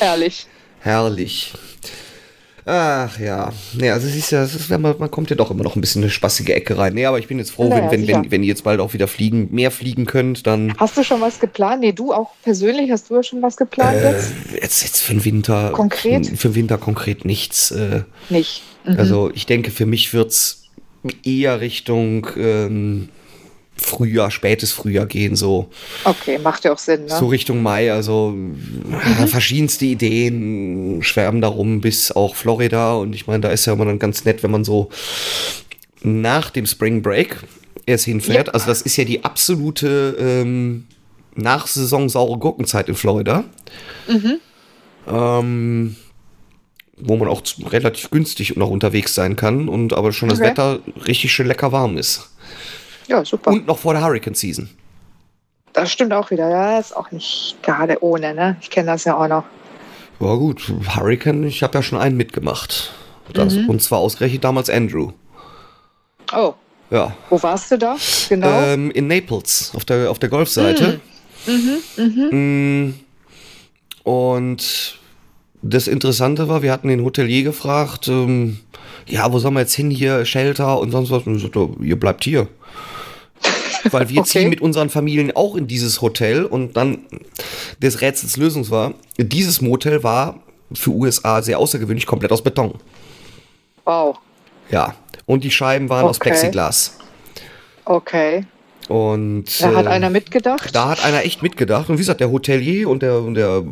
Ehrlich. 0.00 0.46
Herrlich. 0.86 1.52
Ach 2.64 3.18
ja. 3.18 3.52
Nee, 3.74 3.90
also 3.90 4.06
es 4.06 4.14
ist 4.14 4.30
ja, 4.30 4.44
es 4.44 4.54
ist, 4.54 4.70
man, 4.70 4.80
man 4.80 5.10
kommt 5.10 5.30
ja 5.30 5.36
doch 5.36 5.50
immer 5.50 5.64
noch 5.64 5.74
ein 5.74 5.80
bisschen 5.80 6.00
in 6.02 6.04
eine 6.04 6.12
spaßige 6.12 6.50
Ecke 6.50 6.78
rein. 6.78 6.94
Nee, 6.94 7.06
aber 7.06 7.18
ich 7.18 7.26
bin 7.26 7.38
jetzt 7.38 7.50
froh, 7.50 7.68
Naja, 7.68 7.90
wenn, 7.90 8.06
wenn, 8.06 8.22
wenn, 8.22 8.30
wenn 8.30 8.42
ihr 8.44 8.48
jetzt 8.48 8.62
bald 8.62 8.78
auch 8.78 8.92
wieder 8.92 9.08
fliegen, 9.08 9.48
mehr 9.50 9.72
fliegen 9.72 10.06
könnt, 10.06 10.46
dann 10.46 10.78
Hast 10.78 10.96
du 10.96 11.02
schon 11.02 11.20
was 11.20 11.40
geplant? 11.40 11.80
Nee, 11.80 11.90
du 11.90 12.12
auch 12.12 12.30
persönlich, 12.44 12.92
hast 12.92 13.10
du 13.10 13.16
ja 13.16 13.24
schon 13.24 13.42
was 13.42 13.56
geplant 13.56 13.96
äh, 13.96 14.12
jetzt? 14.12 14.32
jetzt, 14.52 14.82
jetzt 14.84 15.00
für 15.02 15.14
den 15.14 15.24
Winter. 15.24 15.72
Konkret? 15.72 16.24
Für 16.38 16.50
den 16.50 16.54
Winter 16.54 16.78
konkret 16.78 17.24
nichts. 17.24 17.72
Äh, 17.72 18.02
Nicht. 18.30 18.62
Mhm. 18.84 18.96
Also 18.96 19.32
ich 19.34 19.46
denke, 19.46 19.72
für 19.72 19.86
mich 19.86 20.14
wird's 20.14 20.66
eher 21.24 21.60
Richtung 21.60 22.28
ähm, 22.38 23.08
Frühjahr, 23.76 24.30
spätes 24.30 24.72
Frühjahr 24.72 25.06
gehen, 25.06 25.36
so. 25.36 25.68
okay, 26.04 26.38
macht 26.38 26.64
ja 26.64 26.72
auch 26.72 26.78
Sinn, 26.78 27.04
ne? 27.04 27.16
So 27.16 27.26
Richtung 27.26 27.62
Mai, 27.62 27.92
also 27.92 28.34
äh, 29.20 29.26
verschiedenste 29.26 29.84
Ideen 29.84 31.02
schwärmen 31.02 31.40
darum 31.40 31.80
bis 31.80 32.10
auch 32.10 32.34
Florida 32.34 32.94
und 32.94 33.14
ich 33.14 33.26
meine, 33.26 33.40
da 33.40 33.50
ist 33.50 33.66
ja 33.66 33.74
immer 33.74 33.84
dann 33.84 33.98
ganz 33.98 34.24
nett, 34.24 34.42
wenn 34.42 34.50
man 34.50 34.64
so 34.64 34.88
nach 36.02 36.50
dem 36.50 36.66
Spring 36.66 37.02
Break 37.02 37.36
erst 37.84 38.04
hinfährt. 38.04 38.48
Ja. 38.48 38.54
Also 38.54 38.66
das 38.66 38.82
ist 38.82 38.96
ja 38.96 39.04
die 39.04 39.24
absolute 39.24 40.16
ähm, 40.18 40.86
Nachsaison 41.34 42.08
saure 42.08 42.38
Gurkenzeit 42.38 42.88
in 42.88 42.94
Florida. 42.94 43.44
Ähm, 45.06 45.96
wo 46.98 47.16
man 47.16 47.28
auch 47.28 47.42
relativ 47.66 48.10
günstig 48.10 48.56
noch 48.56 48.70
unterwegs 48.70 49.14
sein 49.14 49.36
kann 49.36 49.68
und 49.68 49.92
aber 49.92 50.12
schon 50.12 50.28
das 50.28 50.38
Okay. 50.38 50.50
Wetter 50.50 50.80
richtig 51.06 51.32
schön 51.32 51.46
lecker 51.46 51.72
warm 51.72 51.98
ist. 51.98 52.30
Ja, 53.08 53.24
super. 53.24 53.50
Und 53.50 53.66
noch 53.66 53.78
vor 53.78 53.92
der 53.94 54.02
Hurricane 54.04 54.34
Season. 54.34 54.68
das 55.72 55.90
stimmt 55.92 56.12
auch 56.12 56.30
wieder. 56.30 56.48
Ja, 56.48 56.78
ist 56.78 56.96
auch 56.96 57.10
nicht 57.12 57.56
gerade 57.62 58.02
ohne, 58.02 58.34
ne? 58.34 58.56
Ich 58.60 58.70
kenne 58.70 58.86
das 58.92 59.04
ja 59.04 59.16
auch 59.16 59.28
noch. 59.28 59.44
Ja 60.20 60.34
gut, 60.34 60.72
Hurricane, 60.96 61.44
ich 61.44 61.62
habe 61.62 61.74
ja 61.78 61.82
schon 61.82 61.98
einen 61.98 62.16
mitgemacht. 62.16 62.92
Das, 63.32 63.54
Mhm. 63.54 63.68
Und 63.68 63.82
zwar 63.82 63.98
ausgerechnet 63.98 64.44
damals 64.44 64.70
Andrew. 64.70 65.10
Oh, 66.34 66.54
Ja. 66.90 67.14
wo 67.28 67.42
warst 67.42 67.70
du 67.70 67.76
da? 67.78 67.96
Genau. 68.28 68.48
Ähm, 68.62 68.90
in 68.92 69.06
Naples, 69.08 69.72
auf 69.74 69.84
der, 69.84 70.10
auf 70.10 70.18
der 70.18 70.28
Golfseite. 70.30 71.00
Mm. 72.30 72.94
Und 74.04 74.98
das 75.62 75.88
Interessante 75.88 76.48
war, 76.48 76.62
wir 76.62 76.72
hatten 76.72 76.88
den 76.88 77.04
Hotelier 77.04 77.42
gefragt, 77.42 78.08
ähm, 78.08 78.58
ja, 79.06 79.32
wo 79.32 79.38
sollen 79.38 79.54
wir 79.54 79.60
jetzt 79.60 79.74
hin 79.74 79.90
hier, 79.90 80.24
Shelter 80.24 80.78
und 80.80 80.90
sonst 80.92 81.10
was? 81.10 81.24
Und 81.24 81.34
er 81.34 81.40
sagte, 81.40 81.68
ihr 81.82 81.98
bleibt 81.98 82.24
hier. 82.24 82.48
Weil 83.92 84.08
wir 84.08 84.18
Okay. 84.20 84.28
ziehen 84.28 84.48
mit 84.50 84.60
unseren 84.60 84.90
Familien 84.90 85.34
auch 85.34 85.54
in 85.56 85.66
dieses 85.66 86.00
Hotel 86.02 86.44
und 86.44 86.76
dann 86.76 86.98
des 87.82 88.00
Rätsels 88.00 88.36
Lösung 88.36 88.68
war, 88.70 88.94
dieses 89.18 89.60
Motel 89.60 90.02
war 90.02 90.40
für 90.72 90.90
USA 90.90 91.42
sehr 91.42 91.58
außergewöhnlich 91.58 92.06
komplett 92.06 92.32
aus 92.32 92.42
Beton. 92.42 92.74
wow. 93.84 94.16
Ja. 94.70 94.94
Und 95.26 95.42
die 95.44 95.50
Scheiben 95.50 95.88
waren 95.88 96.04
aus 96.06 96.16
Okay. 96.16 96.30
Plexiglas. 96.30 96.98
Okay. 97.84 98.44
Und 98.88 99.44
Da 99.60 99.74
hat 99.74 99.86
äh, 99.86 99.88
einer 99.88 100.10
mitgedacht. 100.10 100.70
da 100.74 100.88
hat 100.90 101.04
einer 101.04 101.24
echt 101.24 101.42
mitgedacht. 101.42 101.88
Und 101.88 101.96
wie 101.96 102.00
gesagt, 102.00 102.20
der 102.20 102.30
Hotelier 102.30 102.88
und 102.88 103.02
der, 103.02 103.18
und 103.18 103.34
der, 103.34 103.64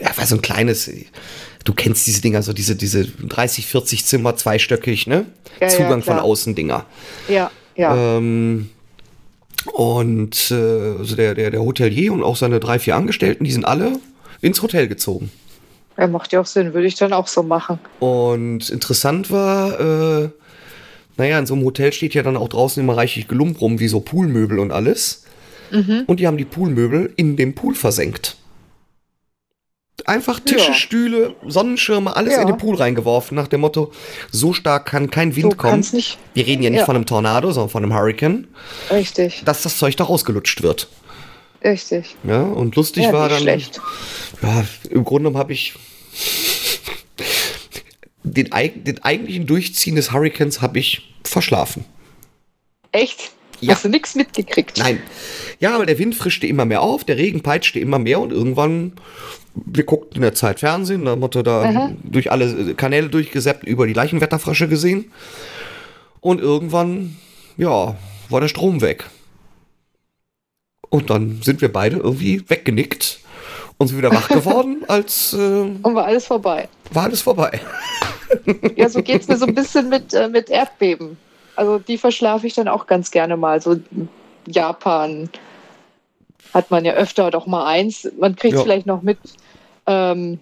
ja, 0.00 0.16
war 0.16 0.26
so 0.26 0.34
ein 0.36 0.42
kleines, 0.42 0.90
du 1.64 1.72
kennst 1.72 2.06
diese 2.06 2.20
Dinger, 2.20 2.42
so 2.42 2.52
diese, 2.52 2.76
diese 2.76 3.06
30, 3.06 3.66
40 3.66 4.04
Zimmer, 4.04 4.36
zweistöckig, 4.36 5.06
ne? 5.06 5.24
Ja, 5.60 5.66
ja, 5.66 5.68
Zugang 5.68 6.02
von 6.02 6.14
klar. 6.14 6.24
außen 6.24 6.54
Dinger. 6.54 6.84
Ja, 7.28 7.50
ja. 7.76 8.16
Ähm, 8.18 8.68
und 9.72 10.50
äh, 10.50 10.54
also 10.98 11.16
der, 11.16 11.34
der, 11.34 11.50
der 11.50 11.60
Hotelier 11.60 12.12
und 12.12 12.22
auch 12.22 12.36
seine 12.36 12.60
drei, 12.60 12.78
vier 12.78 12.96
Angestellten, 12.96 13.44
die 13.44 13.52
sind 13.52 13.64
alle 13.64 13.98
ins 14.40 14.62
Hotel 14.62 14.88
gezogen. 14.88 15.30
ja, 15.96 16.06
macht 16.06 16.32
ja 16.32 16.40
auch 16.40 16.46
Sinn. 16.46 16.74
Würde 16.74 16.86
ich 16.86 16.94
dann 16.94 17.12
auch 17.12 17.26
so 17.26 17.42
machen. 17.42 17.78
Und 18.00 18.70
interessant 18.70 19.30
war, 19.30 19.80
äh, 19.80 20.28
naja, 21.16 21.38
in 21.38 21.46
so 21.46 21.54
einem 21.54 21.64
Hotel 21.64 21.92
steht 21.92 22.14
ja 22.14 22.22
dann 22.22 22.36
auch 22.36 22.48
draußen 22.48 22.82
immer 22.82 22.96
reichlich 22.96 23.28
Gelump 23.28 23.60
rum, 23.60 23.80
wie 23.80 23.88
so 23.88 24.00
Poolmöbel 24.00 24.58
und 24.58 24.70
alles. 24.70 25.24
Und 26.06 26.20
die 26.20 26.26
haben 26.26 26.36
die 26.36 26.44
Poolmöbel 26.44 27.12
in 27.16 27.36
dem 27.36 27.54
Pool 27.54 27.74
versenkt. 27.74 28.36
Einfach 30.06 30.38
Tische, 30.40 30.68
Ja. 30.68 30.74
Stühle, 30.74 31.34
Sonnenschirme, 31.46 32.14
alles 32.14 32.34
Ja. 32.34 32.40
in 32.42 32.46
den 32.46 32.56
Pool 32.58 32.76
reingeworfen, 32.76 33.34
nach 33.34 33.48
dem 33.48 33.60
Motto, 33.60 33.90
so 34.30 34.52
stark 34.52 34.86
kann 34.86 35.10
kein 35.10 35.34
Wind 35.34 35.52
Du 35.52 35.56
kommen. 35.56 35.84
nicht. 35.92 36.16
Wir 36.34 36.46
reden 36.46 36.62
ja 36.62 36.70
nicht 36.70 36.80
Ja. 36.80 36.84
von 36.86 36.94
einem 36.96 37.06
Tornado, 37.06 37.50
sondern 37.50 37.70
von 37.70 37.82
einem 37.82 37.92
Hurricane, 37.92 38.46
Richtig, 38.90 39.42
dass 39.44 39.62
das 39.62 39.78
Zeug 39.78 39.96
da 39.96 40.04
rausgelutscht 40.04 40.62
wird. 40.62 40.88
richtig. 41.64 42.14
Ja, 42.22 42.42
und 42.42 42.76
lustig 42.76 43.04
Ja, 43.04 43.12
war 43.12 43.28
dann. 43.28 43.40
schlecht. 43.40 43.80
Ja, 44.42 44.64
im 44.90 45.04
Grunde 45.04 45.32
habe 45.36 45.52
ich 45.52 45.74
den, 48.22 48.48
den 48.84 49.02
eigentlichen 49.04 49.46
Durchziehen 49.46 49.96
des 49.96 50.12
Hurricanes 50.12 50.60
habe 50.60 50.78
ich 50.78 51.14
verschlafen. 51.24 51.84
Echt? 52.92 53.30
Ja. 53.60 53.74
Hast 53.74 53.84
du 53.84 53.88
nichts 53.88 54.14
mitgekriegt? 54.14 54.78
Nein. 54.78 55.02
Ja, 55.60 55.74
aber 55.74 55.86
der 55.86 55.98
Wind 55.98 56.14
frischte 56.14 56.46
immer 56.46 56.64
mehr 56.64 56.82
auf, 56.82 57.04
der 57.04 57.16
Regen 57.16 57.40
peitschte 57.42 57.78
immer 57.80 57.98
mehr 57.98 58.20
und 58.20 58.30
irgendwann, 58.32 58.92
wir 59.64 59.84
guckten 59.84 60.16
in 60.16 60.22
der 60.22 60.34
Zeit 60.34 60.60
Fernsehen, 60.60 61.04
da 61.04 61.16
Motto 61.16 61.42
da 61.42 61.62
Aha. 61.62 61.92
durch 62.02 62.30
alle 62.30 62.74
Kanäle 62.74 63.08
durchgesäppt, 63.08 63.64
über 63.64 63.86
die 63.86 63.92
Leichenwetterfrösche 63.94 64.68
gesehen. 64.68 65.10
Und 66.20 66.40
irgendwann, 66.40 67.16
ja, 67.56 67.96
war 68.28 68.40
der 68.40 68.48
Strom 68.48 68.80
weg. 68.80 69.04
Und 70.88 71.10
dann 71.10 71.40
sind 71.42 71.60
wir 71.60 71.72
beide 71.72 71.96
irgendwie 71.96 72.42
weggenickt 72.48 73.20
und 73.78 73.88
sind 73.88 73.98
wieder 73.98 74.12
wach 74.12 74.28
geworden, 74.38 74.84
als 74.88 75.32
äh, 75.32 75.36
Und 75.36 75.94
war 75.94 76.04
alles 76.06 76.26
vorbei. 76.26 76.68
war 76.92 77.04
alles 77.04 77.22
vorbei. 77.22 77.60
Ja, 78.74 78.88
so 78.88 79.02
geht 79.02 79.20
es 79.22 79.28
mir 79.28 79.36
so 79.36 79.46
ein 79.46 79.54
bisschen 79.54 79.88
mit, 79.88 80.12
äh, 80.12 80.26
mit 80.28 80.50
Erdbeben. 80.50 81.16
Also 81.54 81.78
die 81.78 81.96
verschlafe 81.96 82.44
ich 82.48 82.54
dann 82.54 82.66
auch 82.66 82.88
ganz 82.88 83.12
gerne 83.12 83.36
mal. 83.36 83.62
So 83.62 83.76
Japan 84.48 85.30
hat 86.52 86.72
man 86.72 86.84
ja 86.84 86.94
öfter 86.94 87.30
doch 87.30 87.46
mal 87.46 87.66
eins. 87.66 88.10
Man 88.18 88.34
kriegt 88.34 88.54
Ja. 88.56 88.62
vielleicht 88.62 88.84
noch 88.86 89.02
mit. 89.02 89.18
Ähm, 89.86 90.38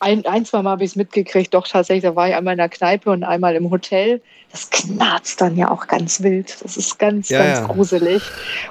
ein, 0.00 0.24
ein, 0.26 0.44
zwei 0.44 0.62
Mal 0.62 0.70
habe 0.70 0.84
ich 0.84 0.90
es 0.92 0.96
mitgekriegt. 0.96 1.52
Doch 1.54 1.66
tatsächlich, 1.66 2.04
da 2.04 2.14
war 2.14 2.28
ich 2.28 2.34
einmal 2.34 2.52
in 2.52 2.58
der 2.58 2.68
Kneipe 2.68 3.10
und 3.10 3.24
einmal 3.24 3.56
im 3.56 3.70
Hotel. 3.70 4.20
Das 4.52 4.70
knarzt 4.70 5.40
dann 5.40 5.56
ja 5.56 5.70
auch 5.70 5.88
ganz 5.88 6.22
wild. 6.22 6.56
Das 6.62 6.76
ist 6.76 6.98
ganz, 6.98 7.28
Ja, 7.28 7.38
ganz 7.38 7.58
ja. 7.58 7.66
gruselig. 7.66 8.22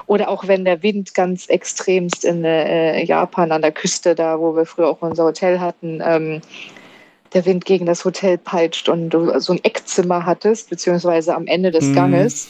Oder 0.06 0.28
auch 0.30 0.48
wenn 0.48 0.64
der 0.64 0.82
Wind 0.82 1.14
ganz 1.14 1.46
extremst 1.46 2.24
in 2.24 2.44
äh, 2.44 3.04
Japan 3.04 3.52
an 3.52 3.60
der 3.62 3.72
Küste, 3.72 4.14
da 4.14 4.40
wo 4.40 4.56
wir 4.56 4.64
früher 4.64 4.88
auch 4.88 5.02
unser 5.02 5.24
Hotel 5.24 5.60
hatten, 5.60 6.00
ähm, 6.02 6.40
der 7.34 7.44
Wind 7.44 7.66
gegen 7.66 7.84
das 7.84 8.06
Hotel 8.06 8.38
peitscht 8.38 8.88
und 8.88 9.10
du 9.10 9.38
so 9.38 9.52
ein 9.52 9.62
Eckzimmer 9.62 10.24
hattest, 10.24 10.70
beziehungsweise 10.70 11.34
am 11.34 11.46
Ende 11.46 11.70
des 11.70 11.84
Mhm. 11.84 11.94
Ganges. 11.94 12.48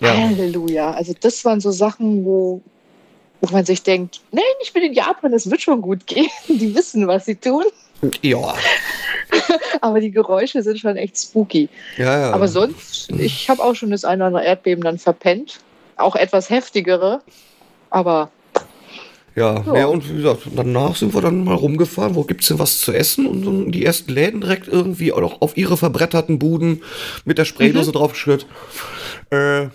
Ja. 0.00 0.16
Halleluja. 0.16 0.90
Also 0.90 1.12
das 1.20 1.44
waren 1.44 1.60
so 1.60 1.70
Sachen, 1.70 2.24
wo, 2.24 2.62
wo 3.40 3.52
man 3.52 3.64
sich 3.64 3.82
denkt, 3.82 4.20
nein, 4.32 4.42
ich 4.62 4.72
bin 4.72 4.82
in 4.82 4.92
Japan, 4.92 5.32
es 5.32 5.50
wird 5.50 5.60
schon 5.60 5.80
gut 5.80 6.06
gehen. 6.06 6.28
Die 6.48 6.74
wissen, 6.74 7.06
was 7.06 7.26
sie 7.26 7.36
tun. 7.36 7.64
Ja, 8.22 8.54
Aber 9.80 10.00
die 10.00 10.12
Geräusche 10.12 10.62
sind 10.62 10.78
schon 10.78 10.96
echt 10.96 11.18
spooky. 11.18 11.68
ja, 11.96 12.20
ja. 12.20 12.30
Aber 12.30 12.46
sonst, 12.46 13.10
ich 13.10 13.48
habe 13.50 13.62
auch 13.62 13.74
schon 13.74 13.90
das 13.90 14.04
eine 14.04 14.22
oder 14.22 14.26
andere 14.26 14.44
Erdbeben 14.44 14.84
dann 14.84 14.98
verpennt. 14.98 15.58
Auch 15.96 16.14
etwas 16.14 16.48
heftigere. 16.48 17.20
Aber 17.90 18.30
Ja, 19.34 19.64
Ja. 19.66 19.76
ja. 19.78 19.86
und 19.86 20.08
wie 20.08 20.14
gesagt, 20.16 20.42
danach 20.54 20.94
sind 20.94 21.12
wir 21.12 21.20
dann 21.20 21.42
mal 21.44 21.54
rumgefahren, 21.56 22.14
wo 22.14 22.22
gibt's 22.22 22.46
denn 22.48 22.58
was 22.60 22.80
zu 22.80 22.92
essen? 22.92 23.26
Und 23.26 23.72
die 23.72 23.84
ersten 23.84 24.12
Läden 24.12 24.40
direkt 24.40 24.68
irgendwie 24.68 25.12
auch 25.12 25.40
auf 25.40 25.56
ihre 25.56 25.76
verbretterten 25.76 26.38
Buden 26.38 26.82
mit 27.24 27.38
der 27.38 27.44
Spraydose 27.46 27.90
draufgeschüttet. 27.90 28.46
Äh, 29.30 29.68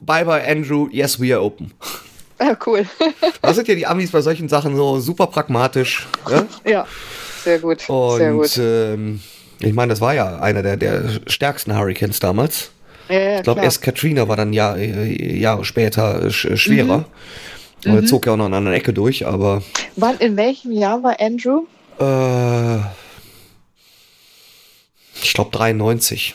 bye 0.00 0.24
bye 0.26 0.46
Andrew, 0.46 0.88
yes 0.92 1.18
we 1.18 1.34
are 1.34 1.42
open. 1.42 1.72
Ja, 2.40 2.56
cool. 2.66 2.86
Da 3.42 3.54
sind 3.54 3.68
ja 3.68 3.74
die 3.74 3.86
Amis 3.86 4.10
bei 4.10 4.20
solchen 4.20 4.48
Sachen 4.48 4.76
so 4.76 4.98
super 5.00 5.26
pragmatisch. 5.26 6.06
Ja? 6.30 6.46
ja, 6.64 6.86
sehr 7.44 7.58
gut. 7.58 7.80
sehr 7.80 7.90
Und 7.94 8.32
gut. 8.40 8.58
ähm, 8.58 9.20
ich 9.60 9.72
meine, 9.74 9.90
das 9.90 10.00
war 10.00 10.14
ja 10.14 10.38
einer 10.40 10.62
der, 10.62 10.76
der 10.76 11.04
stärksten 11.26 11.76
Hurricanes 11.76 12.18
damals. 12.18 12.70
Ja, 13.08 13.18
ja, 13.18 13.36
Ich 13.38 13.42
glaube, 13.42 13.60
erst 13.62 13.82
Katrina 13.82 14.28
war 14.28 14.36
dann 14.36 14.52
Jahr, 14.52 14.76
äh, 14.78 15.38
Jahre 15.38 15.64
später 15.64 16.24
äh, 16.24 16.30
sch 16.30 16.48
schwerer. 16.56 17.04
Mhm. 17.84 17.94
Und 17.94 18.06
zog 18.08 18.26
ja 18.26 18.32
auch 18.32 18.36
noch 18.36 18.46
an 18.46 18.54
einer 18.54 18.72
Ecke 18.72 18.92
durch, 18.92 19.26
aber 19.26 19.62
Wann, 19.96 20.18
in 20.18 20.36
welchem 20.36 20.72
Jahr 20.72 21.02
war 21.02 21.16
Andrew? 21.18 21.64
Äh, 21.98 22.78
ich 25.22 25.34
glaube 25.34 25.50
93. 25.50 26.34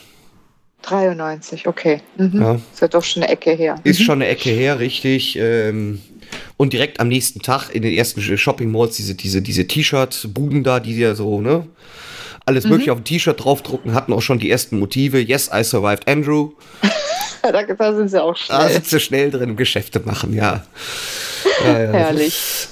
93, 0.88 1.66
okay. 1.66 2.00
Mhm. 2.16 2.40
Ja. 2.40 2.54
Ist 2.54 2.80
ja 2.80 2.88
doch 2.88 3.04
schon 3.04 3.22
eine 3.22 3.32
Ecke 3.32 3.52
her. 3.52 3.76
Ist 3.84 4.02
schon 4.02 4.22
eine 4.22 4.28
Ecke 4.28 4.50
her, 4.50 4.78
richtig. 4.78 5.36
Ähm, 5.36 6.00
und 6.56 6.72
direkt 6.72 7.00
am 7.00 7.08
nächsten 7.08 7.40
Tag 7.40 7.70
in 7.70 7.82
den 7.82 7.92
ersten 7.92 8.20
Shopping 8.20 8.70
Malls 8.70 8.96
diese, 8.96 9.14
diese, 9.14 9.42
diese 9.42 9.66
T-Shirt-Buden 9.66 10.64
da, 10.64 10.80
die 10.80 10.96
ja 10.96 11.14
so, 11.14 11.40
ne? 11.40 11.66
Alles 12.44 12.64
mögliche 12.64 12.92
auf 12.92 12.98
dem 12.98 13.04
T-Shirt 13.04 13.42
draufdrucken, 13.44 13.92
hatten 13.92 14.12
auch 14.12 14.22
schon 14.22 14.38
die 14.38 14.48
ersten 14.48 14.78
Motive. 14.78 15.18
Yes, 15.18 15.50
I 15.52 15.64
survived 15.64 16.06
Andrew. 16.06 16.52
da, 17.42 17.62
da 17.62 17.94
sind 17.94 18.08
sie 18.08 18.22
auch 18.22 18.36
Da 18.46 18.60
schnell. 18.60 18.72
sind 18.74 18.86
sie 18.86 19.00
schnell 19.00 19.30
drin 19.32 19.56
Geschäfte 19.56 20.00
machen, 20.00 20.32
ja. 20.32 20.64
ja, 21.64 21.82
ja 21.82 21.92
Herrlich. 21.92 22.68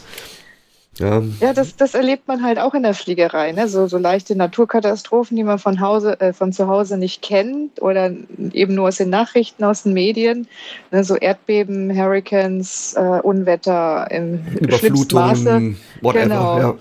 Ja, 0.99 1.23
Ja, 1.41 1.53
das, 1.53 1.77
das 1.77 1.95
erlebt 1.95 2.29
man 2.29 2.43
halt 2.43 2.59
auch 2.59 2.75
in 2.75 2.83
der 2.83 2.95
Fliegerei. 2.95 3.53
Ne? 3.53 3.69
So, 3.69 3.87
so 3.87 3.99
leichte 3.99 4.37
Naturkatastrophen, 4.37 5.37
die 5.37 5.43
man 5.43 5.59
von, 5.59 5.81
Hause, 5.81 6.21
äh, 6.21 6.33
von 6.33 6.53
zu 6.53 6.69
Hause 6.69 6.99
nicht 6.99 7.23
kennt 7.23 7.83
oder 7.83 8.13
eben 8.53 8.75
nur 8.75 8.89
aus 8.89 8.97
den 8.99 9.11
Nachrichten, 9.11 9.65
aus 9.65 9.83
den 9.83 9.93
Medien. 9.93 10.47
Ne? 10.93 11.03
So 11.03 11.17
Erdbeben, 11.17 11.95
Hurricanes, 11.97 12.95
äh, 12.97 13.21
Unwetter 13.23 14.09
im 14.11 14.41
schlimmsten 14.71 15.15
Maße. 15.15 15.75
Whatever. 16.01 16.23
Genau. 16.23 16.59
Ja. 16.59 16.75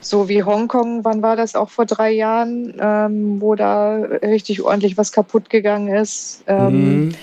So 0.00 0.28
wie 0.28 0.44
Hongkong, 0.44 1.04
wann 1.04 1.22
war 1.22 1.36
das 1.36 1.56
auch 1.56 1.70
vor 1.70 1.84
drei 1.84 2.12
Jahren, 2.12 2.72
ähm, 2.80 3.40
wo 3.40 3.56
da 3.56 3.96
richtig 3.96 4.62
ordentlich 4.62 4.96
was 4.96 5.12
kaputt 5.12 5.50
gegangen 5.50 5.88
ist. 5.88 6.44
Ähm, 6.46 7.08
Mhm. 7.08 7.14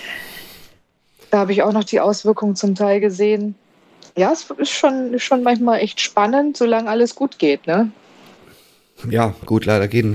Da 1.31 1.39
habe 1.39 1.51
ich 1.51 1.63
auch 1.63 1.73
noch 1.73 1.83
die 1.83 1.99
Auswirkungen 1.99 2.55
zum 2.55 2.75
Teil 2.75 3.01
gesehen. 3.01 3.55
Ja, 4.17 4.31
es 4.31 4.47
ist 4.57 4.71
schon, 4.71 5.19
schon 5.19 5.43
manchmal 5.43 5.79
echt 5.79 5.99
spannend, 5.99 6.57
solange 6.57 6.89
alles 6.89 7.15
gut 7.15 7.37
geht. 7.37 7.67
Ne? 7.67 7.91
Ja, 9.09 9.35
gut, 9.45 9.65
leider 9.65 9.89
geht, 9.89 10.05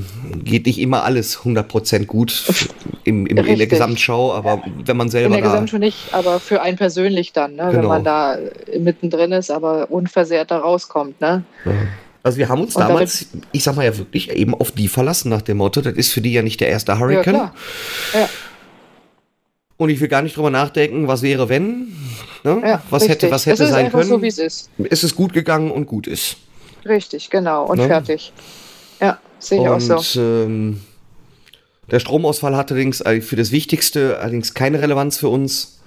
geht 0.42 0.64
nicht 0.64 0.78
immer 0.78 1.04
alles 1.04 1.40
100% 1.40 2.06
gut 2.06 2.44
im, 3.04 3.26
im, 3.26 3.36
in 3.36 3.58
der. 3.58 3.66
Gesamtschau, 3.66 4.32
aber 4.32 4.62
wenn 4.84 4.96
man 4.96 5.08
In 5.08 5.10
selber 5.10 5.34
der 5.34 5.44
da... 5.44 5.50
Gesamtschau 5.50 5.78
nicht, 5.78 5.98
aber 6.12 6.40
für 6.40 6.62
einen 6.62 6.78
persönlich 6.78 7.32
dann, 7.32 7.56
ne? 7.56 7.64
wenn 7.66 7.72
Genau. 7.72 7.88
man 7.88 8.04
da 8.04 8.38
mittendrin 8.78 9.32
ist, 9.32 9.50
aber 9.50 9.90
unversehrt 9.90 10.50
da 10.50 10.58
rauskommt. 10.58 11.20
Ne? 11.20 11.44
Ja. 11.66 11.72
Also 12.22 12.38
wir 12.38 12.48
haben 12.48 12.62
uns 12.62 12.76
Und 12.76 12.82
damals, 12.82 13.26
ich 13.52 13.62
sag 13.64 13.76
mal 13.76 13.84
ja 13.84 13.96
wirklich, 13.96 14.30
eben 14.30 14.54
auf 14.54 14.72
die 14.72 14.88
verlassen 14.88 15.28
nach 15.30 15.42
dem 15.42 15.58
Motto, 15.58 15.80
das 15.82 15.94
ist 15.94 16.12
für 16.12 16.20
die 16.20 16.32
ja 16.32 16.42
nicht 16.42 16.60
der 16.60 16.68
erste 16.68 16.98
Hurricane. 16.98 17.34
Ja, 17.34 17.52
klar. 18.12 18.22
Ja. 18.22 18.28
Und 19.80 19.88
ich 19.88 19.98
will 19.98 20.08
gar 20.08 20.20
nicht 20.20 20.36
drüber 20.36 20.50
nachdenken, 20.50 21.08
was 21.08 21.22
wäre, 21.22 21.48
wenn. 21.48 21.96
Ne? 22.44 22.60
Ja, 22.62 22.82
was 22.90 23.08
hätte, 23.08 23.30
was 23.30 23.46
hätte 23.46 23.62
es 23.62 23.70
ist 23.70 23.74
sein 23.74 23.90
können. 23.90 24.10
so, 24.10 24.20
wie 24.20 24.26
es 24.26 24.36
ist. 24.36 24.68
es 24.90 25.02
ist 25.04 25.16
gut 25.16 25.32
gegangen 25.32 25.70
und 25.70 25.86
gut 25.86 26.06
ist. 26.06 26.36
Richtig, 26.84 27.30
genau. 27.30 27.64
Und 27.64 27.78
Ne? 27.78 27.86
fertig. 27.86 28.30
Ja, 29.00 29.18
sehe 29.38 29.62
ich 29.62 29.66
auch 29.68 29.80
so. 29.80 30.20
ähm, 30.20 30.82
der 31.90 31.98
Stromausfall 31.98 32.54
hatte 32.58 32.74
allerdings 32.74 33.00
äh, 33.00 33.22
für 33.22 33.36
das 33.36 33.52
Wichtigste 33.52 34.18
allerdings 34.18 34.52
keine 34.52 34.82
Relevanz 34.82 35.16
für 35.16 35.28
uns, 35.30 35.79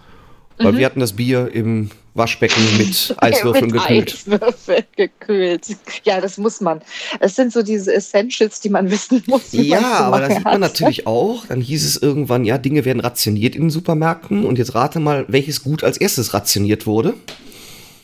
weil 0.57 0.73
Mhm. 0.73 0.77
wir 0.77 0.85
hatten 0.85 0.99
das 0.99 1.13
Bier 1.13 1.49
im 1.53 1.89
Waschbecken 2.15 2.61
mit 2.77 3.15
Eiswürfeln 3.17 3.71
Mit 3.71 3.81
gekühlt. 3.81 4.13
Eiswürfeln 4.13 4.83
gekühlt. 4.95 5.65
Ja, 6.03 6.21
das 6.21 6.37
muss 6.37 6.61
man. 6.61 6.81
Es 7.19 7.35
sind 7.35 7.51
so 7.51 7.63
diese 7.63 7.93
Essentials, 7.93 8.59
die 8.61 8.69
man 8.69 8.91
wissen 8.91 9.23
muss. 9.27 9.51
Ja, 9.51 9.81
aber 10.01 10.19
das 10.19 10.35
sieht 10.35 10.43
man 10.45 10.59
natürlich 10.61 11.07
auch. 11.07 11.45
Dann 11.47 11.59
hieß 11.61 11.83
es 11.85 11.97
irgendwann, 12.01 12.45
ja, 12.45 12.57
Dinge 12.59 12.85
werden 12.85 12.99
rationiert 12.99 13.55
in 13.55 13.63
den 13.63 13.69
Supermärkten. 13.71 14.45
Und 14.45 14.57
jetzt 14.59 14.75
rate 14.75 14.99
mal, 14.99 15.25
welches 15.27 15.63
Gut 15.63 15.83
als 15.83 15.97
erstes 15.97 16.33
rationiert 16.33 16.85
wurde. 16.85 17.15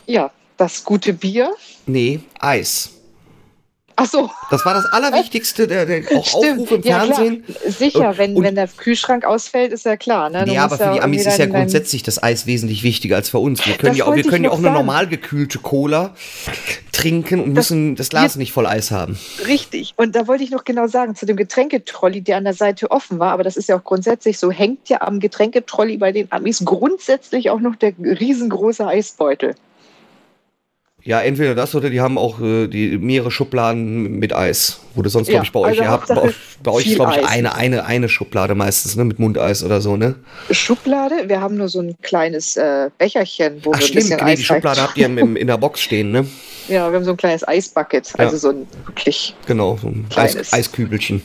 Ja, 0.08 0.32
das 0.58 0.84
gute 0.84 1.14
Bier. 1.14 1.52
Nee, 1.86 2.20
Eis. 2.40 2.90
Ach 4.02 4.06
so, 4.06 4.30
Das 4.50 4.66
war 4.66 4.74
das 4.74 4.86
Allerwichtigste, 4.86 5.68
der, 5.68 5.86
der. 5.86 6.04
Aufruf 6.16 6.72
im 6.72 6.82
ja, 6.84 7.00
Fernsehen. 7.04 7.44
Klar. 7.44 7.58
Sicher, 7.72 8.18
wenn, 8.18 8.36
Und- 8.36 8.44
wenn 8.46 8.56
der 8.56 8.68
Kühlschrank 8.68 9.26
ausfällt, 9.26 9.74
ist 9.74 9.84
ja 9.86 9.98
klar. 9.98 10.30
Ne? 10.30 10.46
Du 10.46 10.52
Nee, 10.52 10.58
aber 10.58 10.78
für 10.78 10.94
die 10.94 11.02
Amis 11.02 11.26
ist 11.26 11.38
ja 11.38 11.48
grundsätzlich 11.48 12.02
das 12.04 12.22
Eis 12.24 12.46
wesentlich 12.46 12.84
wichtiger 12.84 13.18
als 13.18 13.30
für 13.30 13.40
uns. 13.40 13.66
Wir 13.68 13.76
können 13.76 13.96
ja 13.96 14.06
auch, 14.06 14.16
wir 14.16 14.24
können 14.24 14.46
ja 14.46 14.52
auch 14.52 14.56
eine 14.58 14.64
sagen. 14.64 14.76
normal 14.76 15.08
gekühlte 15.08 15.60
Cola 15.60 16.16
trinken 16.94 17.42
und 17.42 17.56
Das- 17.56 17.70
müssen 17.70 17.96
das 17.96 18.10
Glas 18.10 18.36
nicht 18.38 18.52
voll 18.54 18.66
Eis 18.68 18.92
haben. 18.92 19.20
Richtig. 19.48 19.94
Und 19.98 20.16
da 20.16 20.28
wollte 20.28 20.44
ich 20.44 20.52
noch 20.52 20.64
genau 20.64 20.88
sagen, 20.88 21.16
zu 21.16 21.26
dem 21.26 21.36
Getränketrolli, 21.38 22.22
der 22.22 22.38
an 22.38 22.46
der 22.46 22.54
Seite 22.54 22.92
offen 22.92 23.20
war, 23.20 23.34
aber 23.34 23.44
das 23.44 23.58
ist 23.58 23.68
ja 23.70 23.78
auch 23.78 23.84
grundsätzlich 23.84 24.38
so, 24.40 24.50
hängt 24.52 24.88
ja 24.90 25.02
am 25.02 25.20
Getränketrolli 25.20 25.98
bei 25.98 26.12
den 26.12 26.32
Amis 26.32 26.64
grundsätzlich 26.64 27.50
auch 27.50 27.60
noch 27.60 27.76
der 27.76 27.94
riesengroße 28.00 28.86
Eisbeutel. 28.88 29.56
Ja, 31.04 31.22
entweder 31.22 31.56
das 31.56 31.74
oder 31.76 31.90
die 31.90 32.02
haben 32.02 32.18
auch 32.18 32.42
äh, 32.42 32.68
die 32.68 32.98
mehrere 32.98 33.32
Schubladen 33.32 34.20
mit 34.20 34.36
Eis. 34.36 34.82
Wo 34.96 35.02
du 35.02 35.10
sonst, 35.10 35.30
glaube 35.30 35.46
ich, 35.46 35.52
bei 35.52 35.60
euch 35.62 35.68
also 35.70 35.82
ihr 35.84 35.90
habt. 35.90 36.08
Bei, 36.10 36.30
bei 36.62 36.72
euch 36.72 36.94
glaube 36.96 37.14
ich, 37.14 37.20
Eis. 37.20 37.26
eine, 37.32 37.56
eine, 37.56 37.86
eine 37.86 38.10
Schublade 38.10 38.54
meistens, 38.54 38.96
ne? 38.98 39.06
Mit 39.06 39.18
Mundeis 39.18 39.64
oder 39.64 39.80
so, 39.80 39.96
ne? 39.96 40.16
Schublade, 40.52 41.16
wir 41.28 41.40
haben 41.40 41.56
nur 41.56 41.70
so 41.70 41.80
ein 41.82 41.96
kleines 42.02 42.58
äh, 42.58 42.90
Becherchen, 42.98 43.62
wo 43.64 43.72
Ach 43.72 43.78
wir 43.80 43.82
ein 43.86 43.88
stimmt, 43.88 43.96
bisschen 43.96 44.18
nee, 44.18 44.32
Eis 44.32 44.40
die 44.40 44.46
Schublade 44.46 44.82
habt 44.82 44.98
ihr 44.98 45.06
im, 45.06 45.18
im, 45.18 45.36
in 45.38 45.48
der 45.48 45.58
Box 45.58 45.82
stehen, 45.82 46.12
ne? 46.12 46.28
Ja, 46.68 46.90
wir 46.92 46.98
haben 46.98 47.06
so 47.06 47.12
ein 47.12 47.18
kleines 47.18 47.48
Eisbucket, 47.48 48.12
also 48.18 48.34
Ja. 48.34 48.40
so 48.40 48.50
ein 48.50 48.68
wirklich, 48.86 49.34
Genau, 49.48 49.78
so 49.82 49.88
ein 49.88 50.06
Eis. 50.16 50.52
Eiskübelchen. 50.54 51.24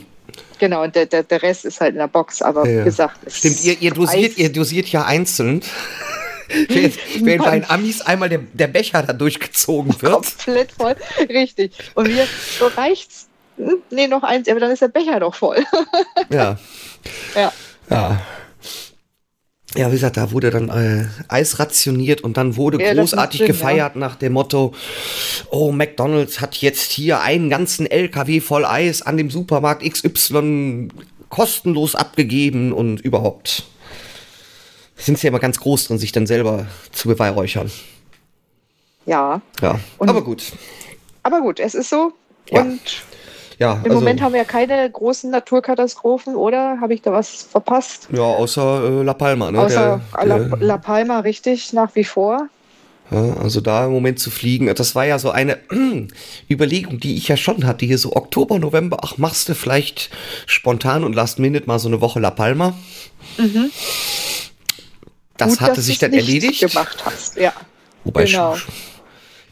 genau, 0.57 0.83
und 0.83 0.95
der, 0.95 1.05
der, 1.05 1.23
der 1.23 1.43
Rest 1.43 1.65
ist 1.65 1.81
halt 1.81 1.91
in 1.91 1.99
der 1.99 2.07
Box, 2.07 2.41
aber 2.41 2.65
Ja, 2.65 2.71
ja. 2.71 2.79
wie 2.81 2.85
gesagt, 2.85 3.17
es 3.25 3.37
Stimmt, 3.39 3.63
ihr, 3.65 3.81
ihr, 3.81 3.91
dosiert, 3.91 4.31
Eis- 4.31 4.37
ihr 4.37 4.51
dosiert 4.53 4.87
ja 4.87 5.03
einzeln. 5.05 5.61
Während, 6.67 6.95
während 7.21 7.43
bei 7.43 7.59
den 7.59 7.69
Amis 7.69 8.01
einmal 8.01 8.29
der, 8.29 8.39
der 8.53 8.67
Becher 8.67 9.03
da 9.03 9.13
durchgezogen 9.13 10.01
wird. 10.01 10.25
komplett 10.37 10.71
voll, 10.71 10.95
richtig. 11.29 11.71
Und 11.95 12.07
wir, 12.07 12.27
so 12.59 12.67
reicht's. 12.67 13.27
Hm, 13.57 13.81
Nee, 13.89 14.07
noch 14.07 14.23
eins, 14.23 14.47
aber 14.49 14.59
dann 14.59 14.71
ist 14.71 14.81
der 14.81 14.89
Becher 14.89 15.19
doch 15.19 15.35
voll. 15.35 15.63
Ja. 16.29 16.57
Ja. 17.35 17.53
Ja. 17.89 18.21
Ja, 19.77 19.89
wie 19.89 19.95
gesagt, 19.95 20.15
da 20.15 20.31
wurde 20.31 20.51
dann 20.51 20.69
äh, 20.69 21.05
Eis 21.27 21.59
rationiert 21.59 22.21
und 22.21 22.37
dann 22.37 22.55
wurde 22.55 22.81
Ja, 22.81 22.93
großartig 22.93 23.39
Sinn, 23.39 23.47
gefeiert 23.47 23.97
nach 23.97 24.15
dem 24.15 24.33
Motto, 24.33 24.73
oh, 25.49 25.73
McDonald's 25.73 26.39
hat 26.39 26.55
jetzt 26.57 26.93
hier 26.93 27.19
einen 27.19 27.49
ganzen 27.49 27.85
LKW 27.85 28.39
voll 28.39 28.63
Eis 28.63 29.01
an 29.01 29.17
dem 29.17 29.29
Supermarkt 29.29 29.83
XY 29.83 30.87
kostenlos 31.27 31.95
abgegeben 31.95 32.71
und 32.71 33.01
überhaupt. 33.01 33.65
Sind 34.95 35.17
sie 35.19 35.27
ja 35.27 35.29
immer 35.29 35.39
ganz 35.39 35.59
groß 35.59 35.87
drin, 35.87 35.97
sich 35.97 36.11
dann 36.11 36.25
selber 36.27 36.67
zu 36.91 37.07
beweihräuchern. 37.09 37.69
Ja, 39.05 39.41
Ja, 39.61 39.79
Und- 39.97 40.09
aber 40.09 40.23
gut. 40.23 40.43
aber 41.23 41.41
gut, 41.41 41.59
es 41.59 41.75
ist 41.75 41.89
so. 41.89 42.13
Ja. 42.49 42.61
Und 42.61 42.79
Ja, 43.59 43.73
im 43.73 43.83
also, 43.85 43.95
Moment 43.95 44.21
haben 44.21 44.33
wir 44.33 44.39
ja 44.41 44.45
keine 44.45 44.89
großen 44.89 45.29
Naturkatastrophen, 45.31 46.35
oder? 46.35 46.79
Habe 46.81 46.93
ich 46.93 47.01
da 47.01 47.11
was 47.13 47.43
verpasst? 47.43 48.07
ja, 48.11 48.21
außer 48.21 48.83
äh, 49.01 49.03
La 49.03 49.13
Palma, 49.13 49.51
ne? 49.51 49.59
Außer 49.59 50.01
Der- 50.17 50.25
La, 50.25 50.39
der- 50.39 50.57
La 50.59 50.77
Palma, 50.77 51.19
richtig, 51.19 51.71
nach 51.73 51.93
wie 51.95 52.03
vor. 52.03 52.49
Ja, 53.11 53.33
also 53.37 53.61
da 53.61 53.85
im 53.85 53.91
Moment 53.91 54.19
zu 54.19 54.31
fliegen, 54.31 54.73
das 54.73 54.95
war 54.95 55.05
ja 55.05 55.19
so 55.19 55.29
eine 55.29 55.59
Überlegung, 56.49 56.99
die 56.99 57.15
ich 57.15 57.27
ja 57.27 57.37
schon 57.37 57.65
hatte, 57.67 57.85
hier 57.85 57.97
so 57.99 58.13
Oktober, 58.15 58.57
November, 58.59 58.97
ach, 59.03 59.17
machst 59.19 59.47
du 59.47 59.53
vielleicht 59.55 60.09
spontan 60.47 61.03
und 61.03 61.13
last 61.13 61.37
minute 61.39 61.67
mal 61.67 61.77
so 61.79 61.87
eine 61.87 62.01
Woche 62.01 62.19
La 62.19 62.31
Palma. 62.31 62.73
Das 65.37 65.51
Gut, 65.57 65.61
hatte 65.61 65.81
sich 65.81 65.97
dann 65.99 66.13
erledigt. 66.13 66.61
gemacht 66.61 66.97
hast. 67.05 67.35
Ja, 67.37 67.53
Wobei, 68.03 68.25
genau. 68.25 68.55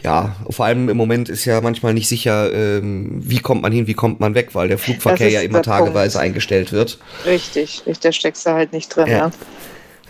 ja, 0.02 0.36
vor 0.50 0.65
allem 0.65 0.89
im 0.89 0.98
Moment 0.98 1.28
ist 1.30 1.46
ja 1.46 1.60
manchmal 1.62 1.93
nicht 1.93 2.08
sicher, 2.08 2.54
ähm, 2.54 3.12
wie 3.24 3.39
kommt 3.39 3.62
man 3.62 3.72
hin, 3.72 3.88
wie 3.88 3.93
kommt 3.93 4.19
man 4.19 4.36
weg, 4.36 4.50
weil 4.54 4.67
der 4.67 4.78
Flugverkehr 4.78 5.30
ja 5.30 5.41
immer 5.41 5.62
tageweise 5.62 6.13
Punkt. 6.17 6.26
eingestellt 6.26 6.72
wird. 6.72 7.00
richtig. 7.26 7.82
richtig, 7.86 8.00
Da 8.00 8.12
steckst 8.12 8.46
du 8.46 8.52
halt 8.52 8.72
nicht 8.74 8.96
drin. 8.96 9.08
Ja. 9.08 9.17
Ja. 9.17 9.32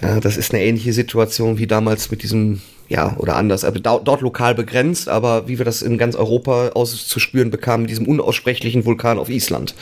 Ja, 0.02 0.20
das 0.20 0.36
ist 0.36 0.54
eine 0.54 0.64
ähnliche 0.64 0.92
Situation 0.92 1.58
wie 1.58 1.68
damals 1.68 2.12
mit 2.12 2.24
diesem, 2.24 2.62
ja, 2.90 3.16
oder 3.20 3.38
anders, 3.38 3.64
aber 3.64 3.80
dau- 3.80 4.02
dort 4.04 4.20
lokal 4.22 4.54
begrenzt, 4.54 5.08
aber 5.08 5.48
wie 5.48 5.58
wir 5.60 5.66
das 5.66 5.82
in 5.82 5.98
ganz 5.98 6.16
Europa 6.16 6.70
auszuspüren 6.74 7.52
bekamen, 7.52 7.84
mit 7.84 7.90
diesem 7.92 8.08
unaussprechlichen 8.08 8.84
Vulkan 8.86 9.18
auf 9.18 9.30
Island. 9.30 9.76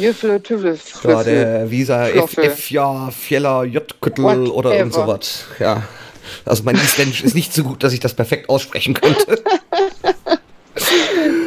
Jüffle, 0.00 0.42
Tüffle, 0.42 0.70
Ja, 0.72 0.76
Flüffel. 0.76 1.24
der 1.24 1.70
Visa 1.70 2.08
F. 2.08 2.36
F 2.38 2.70
ja, 2.70 3.10
Fjeller, 3.10 3.64
J-Küttel 3.64 4.46
oder 4.48 4.74
irgend 4.76 4.94
sowas. 4.94 5.44
Ja. 5.58 5.82
Also 6.44 6.62
mein 6.64 6.76
Isländisch 6.76 7.22
ist 7.22 7.34
nicht 7.34 7.52
so 7.52 7.64
gut, 7.64 7.82
dass 7.82 7.92
ich 7.92 8.00
das 8.00 8.14
perfekt 8.14 8.48
aussprechen 8.48 8.94
könnte. 8.94 9.42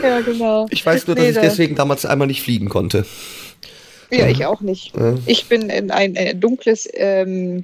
Ja, 0.04 0.20
genau. 0.20 0.68
Ich 0.70 0.86
weiß 0.86 1.08
nur, 1.08 1.16
dass 1.16 1.24
Nee, 1.24 1.32
ich 1.32 1.38
deswegen 1.38 1.76
damals 1.76 2.06
einmal 2.06 2.28
nicht 2.28 2.44
fliegen 2.44 2.68
konnte. 2.68 3.06
Ja, 4.12 4.28
ich 4.28 4.46
auch 4.46 4.60
nicht. 4.62 4.96
Ja. 4.96 5.16
Ich 5.26 5.48
bin 5.48 5.70
in 5.70 5.92
ein, 5.92 6.16
äh, 6.16 6.36
dunkles 6.36 6.88
ähm, 6.94 7.64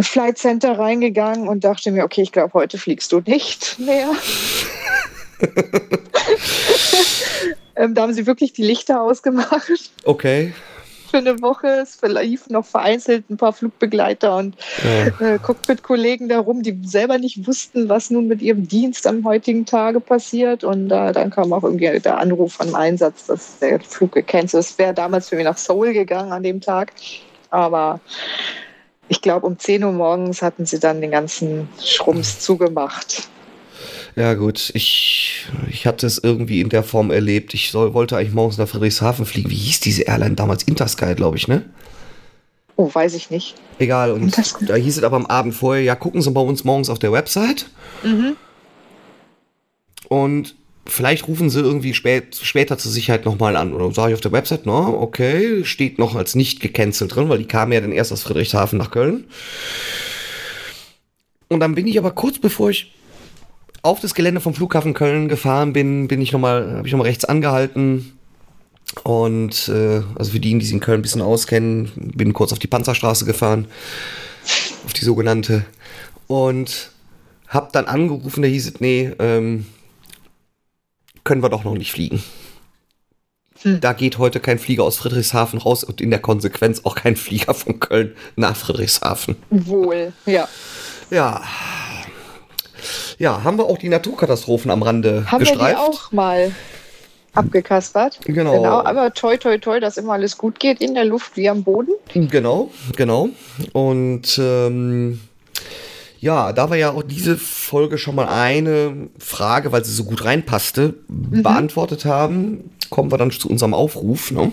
Flight 0.00 0.38
Center 0.38 0.78
reingegangen 0.78 1.48
und 1.48 1.64
dachte 1.64 1.90
mir, 1.90 2.04
okay, 2.04 2.22
ich 2.22 2.32
glaube, 2.32 2.54
heute 2.54 2.78
fliegst 2.78 3.12
du 3.12 3.20
nicht 3.20 3.78
mehr. 3.80 4.10
ähm, 7.78 7.94
da 7.94 8.02
haben 8.02 8.12
sie 8.12 8.26
wirklich 8.26 8.52
die 8.52 8.62
Lichter 8.64 9.00
ausgemacht 9.00 9.70
Okay. 10.04 10.52
für 11.10 11.18
eine 11.18 11.40
Woche. 11.40 11.66
Es 11.82 11.94
verlief 11.96 12.50
noch 12.50 12.66
vereinzelt 12.66 13.30
ein 13.30 13.38
paar 13.38 13.52
Flugbegleiter 13.54 14.36
und 14.36 14.56
Ja. 15.20 15.34
äh, 15.34 15.38
Cockpit-Kollegen 15.38 16.28
darum, 16.28 16.62
die 16.62 16.78
selber 16.84 17.16
nicht 17.18 17.46
wussten, 17.46 17.88
was 17.88 18.10
nun 18.10 18.26
mit 18.26 18.42
ihrem 18.42 18.68
Dienst 18.68 19.06
am 19.06 19.24
heutigen 19.24 19.64
Tage 19.64 20.00
passiert. 20.00 20.64
Und 20.64 20.90
äh, 20.90 21.12
dann 21.12 21.30
kam 21.30 21.52
auch 21.54 21.62
irgendwie 21.64 21.98
der 22.00 22.18
Anruf 22.18 22.54
vom 22.54 22.74
Einsatz, 22.74 23.24
dass 23.26 23.58
der 23.60 23.80
Flug 23.80 24.12
gecancelt 24.12 24.60
ist. 24.64 24.70
Es 24.72 24.78
wäre 24.78 24.92
damals 24.92 25.30
für 25.30 25.36
mich 25.36 25.44
nach 25.46 25.56
Seoul 25.56 25.94
gegangen 25.94 26.32
an 26.32 26.42
dem 26.42 26.60
Tag. 26.60 26.92
Aber 27.50 28.00
ich 29.08 29.22
glaube, 29.22 29.46
um 29.46 29.58
10 29.58 29.84
Uhr 29.84 29.92
morgens 29.92 30.42
hatten 30.42 30.66
sie 30.66 30.78
dann 30.78 31.00
den 31.00 31.10
ganzen 31.10 31.70
Schrums 31.82 32.40
zugemacht. 32.40 33.28
Ja 34.18 34.34
gut, 34.34 34.72
ich, 34.74 35.46
ich 35.70 35.86
hatte 35.86 36.04
es 36.04 36.18
irgendwie 36.18 36.60
in 36.60 36.70
der 36.70 36.82
Form 36.82 37.12
erlebt. 37.12 37.54
Ich 37.54 37.70
soll, 37.70 37.94
wollte 37.94 38.16
eigentlich 38.16 38.34
morgens 38.34 38.58
nach 38.58 38.66
Friedrichshafen 38.66 39.24
fliegen. 39.24 39.48
Wie 39.48 39.54
hieß 39.54 39.78
diese 39.78 40.02
Airline 40.02 40.34
damals? 40.34 40.64
Intersky, 40.64 41.14
glaube 41.14 41.36
ich, 41.36 41.46
ne? 41.46 41.64
Oh, 42.74 42.92
weiß 42.92 43.14
ich 43.14 43.30
nicht. 43.30 43.54
Egal, 43.78 44.10
und 44.10 44.22
Intersky. 44.22 44.66
da 44.66 44.74
hieß 44.74 44.96
es 44.96 45.04
aber 45.04 45.14
am 45.14 45.26
Abend 45.26 45.54
vorher, 45.54 45.84
ja, 45.84 45.94
gucken 45.94 46.20
Sie 46.20 46.32
bei 46.32 46.40
uns 46.40 46.64
morgens 46.64 46.90
auf 46.90 46.98
der 46.98 47.12
Website. 47.12 47.70
Mhm. 48.02 48.34
Und 50.08 50.56
vielleicht 50.84 51.28
rufen 51.28 51.48
sie 51.48 51.60
irgendwie 51.60 51.94
spät, 51.94 52.40
später 52.42 52.76
zur 52.76 52.90
Sicherheit 52.90 53.24
nochmal 53.24 53.54
an. 53.54 53.72
Oder 53.72 53.92
sage 53.94 54.10
ich 54.10 54.14
auf 54.14 54.20
der 54.20 54.32
Website, 54.32 54.62
na, 54.64 54.88
okay, 54.88 55.64
steht 55.64 56.00
noch 56.00 56.16
als 56.16 56.34
nicht 56.34 56.58
gecancelt 56.58 57.14
drin, 57.14 57.28
weil 57.28 57.38
die 57.38 57.46
kamen 57.46 57.70
ja 57.70 57.80
dann 57.80 57.92
erst 57.92 58.12
aus 58.12 58.24
Friedrichshafen 58.24 58.78
nach 58.78 58.90
Köln. 58.90 59.28
Und 61.48 61.60
dann 61.60 61.76
bin 61.76 61.86
ich 61.86 61.96
aber 62.00 62.10
kurz 62.10 62.40
bevor 62.40 62.70
ich 62.70 62.92
auf 63.82 64.00
das 64.00 64.14
Gelände 64.14 64.40
vom 64.40 64.54
Flughafen 64.54 64.94
Köln 64.94 65.28
gefahren 65.28 65.72
bin, 65.72 66.08
bin 66.08 66.20
ich 66.20 66.32
nochmal, 66.32 66.76
habe 66.78 66.86
ich 66.86 66.92
nochmal 66.92 67.08
rechts 67.08 67.24
angehalten. 67.24 68.18
Und 69.04 69.68
äh, 69.68 70.02
also 70.14 70.32
für 70.32 70.40
die, 70.40 70.58
die 70.58 70.64
sich 70.64 70.74
in 70.74 70.80
Köln 70.80 71.00
ein 71.00 71.02
bisschen 71.02 71.22
auskennen, 71.22 71.92
bin 71.96 72.32
kurz 72.32 72.52
auf 72.52 72.58
die 72.58 72.66
Panzerstraße 72.66 73.24
gefahren, 73.24 73.68
auf 74.84 74.92
die 74.92 75.04
sogenannte. 75.04 75.64
Und 76.26 76.90
hab 77.48 77.72
dann 77.72 77.86
angerufen, 77.86 78.42
da 78.42 78.48
hieß 78.48 78.66
es, 78.68 78.80
nee, 78.80 79.12
ähm, 79.18 79.66
können 81.24 81.42
wir 81.42 81.48
doch 81.48 81.64
noch 81.64 81.74
nicht 81.74 81.92
fliegen. 81.92 82.22
Hm. 83.62 83.80
Da 83.80 83.92
geht 83.92 84.18
heute 84.18 84.40
kein 84.40 84.58
Flieger 84.58 84.84
aus 84.84 84.98
Friedrichshafen 84.98 85.58
raus 85.58 85.84
und 85.84 86.00
in 86.00 86.10
der 86.10 86.20
Konsequenz 86.20 86.82
auch 86.84 86.94
kein 86.94 87.16
Flieger 87.16 87.54
von 87.54 87.80
Köln 87.80 88.14
nach 88.36 88.56
Friedrichshafen. 88.56 89.36
Wohl, 89.50 90.12
ja. 90.26 90.48
Ja. 91.10 91.42
Ja, 93.18 93.42
haben 93.42 93.58
wir 93.58 93.66
auch 93.66 93.78
die 93.78 93.88
Naturkatastrophen 93.88 94.70
am 94.70 94.82
Rande 94.82 95.24
Haben 95.30 95.40
wir 95.40 95.46
die 95.46 95.52
gestreift? 95.52 95.78
auch 95.78 96.12
mal 96.12 96.52
abgekaspert? 97.34 98.20
Genau. 98.24 98.52
Genau, 98.52 98.84
aber 98.84 99.12
toi, 99.12 99.36
toi, 99.36 99.58
toi, 99.58 99.80
dass 99.80 99.96
immer 99.96 100.14
alles 100.14 100.38
gut 100.38 100.60
geht 100.60 100.80
in 100.80 100.94
der 100.94 101.04
Luft 101.04 101.36
wie 101.36 101.48
am 101.48 101.64
Boden. 101.64 101.92
Genau, 102.14 102.70
genau. 102.96 103.30
Und 103.72 104.38
ähm, 104.40 105.20
ja, 106.20 106.52
da 106.52 106.70
wir 106.70 106.76
ja 106.76 106.92
auch 106.92 107.02
diese 107.02 107.36
Folge 107.36 107.98
schon 107.98 108.14
mal 108.14 108.28
eine 108.28 109.08
Frage, 109.18 109.72
weil 109.72 109.84
sie 109.84 109.92
so 109.92 110.04
gut 110.04 110.24
reinpasste, 110.24 110.94
beantwortet 111.08 112.04
haben, 112.04 112.70
kommen 112.90 113.12
wir 113.12 113.18
dann 113.18 113.30
zu 113.30 113.48
unserem 113.48 113.74
Aufruf. 113.74 114.30
Ne? 114.30 114.52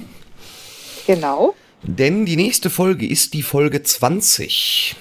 Genau. 1.08 1.56
Denn 1.84 2.26
die 2.26 2.36
nächste 2.36 2.70
Folge 2.70 3.08
ist 3.08 3.34
die 3.34 3.44
Folge 3.44 3.84
20. 3.84 4.96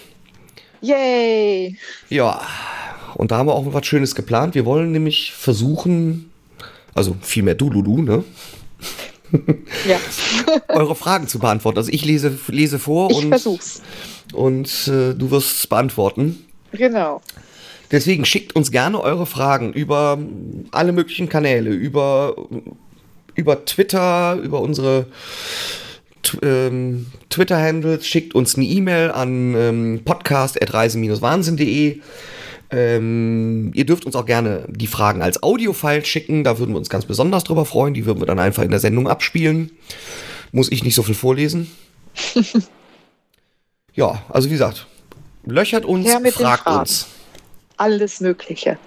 Yay! 0.80 1.78
Ja, 2.10 2.42
und 3.14 3.30
da 3.30 3.38
haben 3.38 3.48
wir 3.48 3.54
auch 3.54 3.72
was 3.72 3.86
Schönes 3.86 4.14
geplant. 4.14 4.54
Wir 4.54 4.64
wollen 4.64 4.92
nämlich 4.92 5.32
versuchen, 5.32 6.30
also 6.94 7.16
vielmehr 7.20 7.54
du, 7.54 7.70
Lulu, 7.70 8.02
ne? 8.02 8.24
Ja, 9.88 9.98
eure 10.68 10.94
Fragen 10.94 11.26
zu 11.26 11.40
beantworten. 11.40 11.78
Also 11.78 11.90
ich 11.90 12.04
lese, 12.04 12.38
lese 12.48 12.78
vor 12.78 13.10
ich 13.10 13.16
und, 13.16 13.28
versuch's. 13.30 13.82
und 14.32 14.68
äh, 14.86 15.14
du 15.14 15.30
wirst 15.30 15.58
es 15.58 15.66
beantworten. 15.66 16.44
Genau. 16.70 17.20
Deswegen 17.90 18.24
schickt 18.24 18.54
uns 18.54 18.70
gerne 18.70 19.00
eure 19.00 19.26
Fragen 19.26 19.72
über 19.72 20.18
alle 20.70 20.92
möglichen 20.92 21.28
Kanäle, 21.28 21.70
über, 21.70 22.36
über 23.34 23.64
Twitter, 23.64 24.36
über 24.36 24.60
unsere 24.60 25.06
ähm, 26.42 27.06
Twitter-Handles, 27.30 28.06
schickt 28.06 28.34
uns 28.34 28.56
eine 28.56 28.64
E-Mail 28.64 29.10
an 29.10 29.54
ähm, 29.54 30.00
podcast.reise-wahnsinn.de. 30.04 32.00
Ähm, 32.70 33.70
ihr 33.74 33.84
dürft 33.86 34.04
uns 34.06 34.16
auch 34.16 34.26
gerne 34.26 34.66
die 34.68 34.86
Fragen 34.86 35.22
als 35.22 35.42
Audio-File 35.42 36.04
schicken, 36.04 36.44
da 36.44 36.58
würden 36.58 36.72
wir 36.72 36.78
uns 36.78 36.88
ganz 36.88 37.04
besonders 37.06 37.44
drüber 37.44 37.64
freuen. 37.64 37.94
Die 37.94 38.06
würden 38.06 38.20
wir 38.20 38.26
dann 38.26 38.38
einfach 38.38 38.62
in 38.62 38.70
der 38.70 38.80
Sendung 38.80 39.08
abspielen. 39.08 39.70
Muss 40.52 40.70
ich 40.72 40.82
nicht 40.84 40.94
so 40.94 41.02
viel 41.02 41.14
vorlesen. 41.14 41.70
ja, 43.94 44.22
also 44.28 44.48
wie 44.48 44.52
gesagt, 44.52 44.86
löchert 45.44 45.84
uns, 45.84 46.10
fragt 46.32 46.66
uns. 46.66 47.06
Alles 47.76 48.20
Mögliche. 48.20 48.78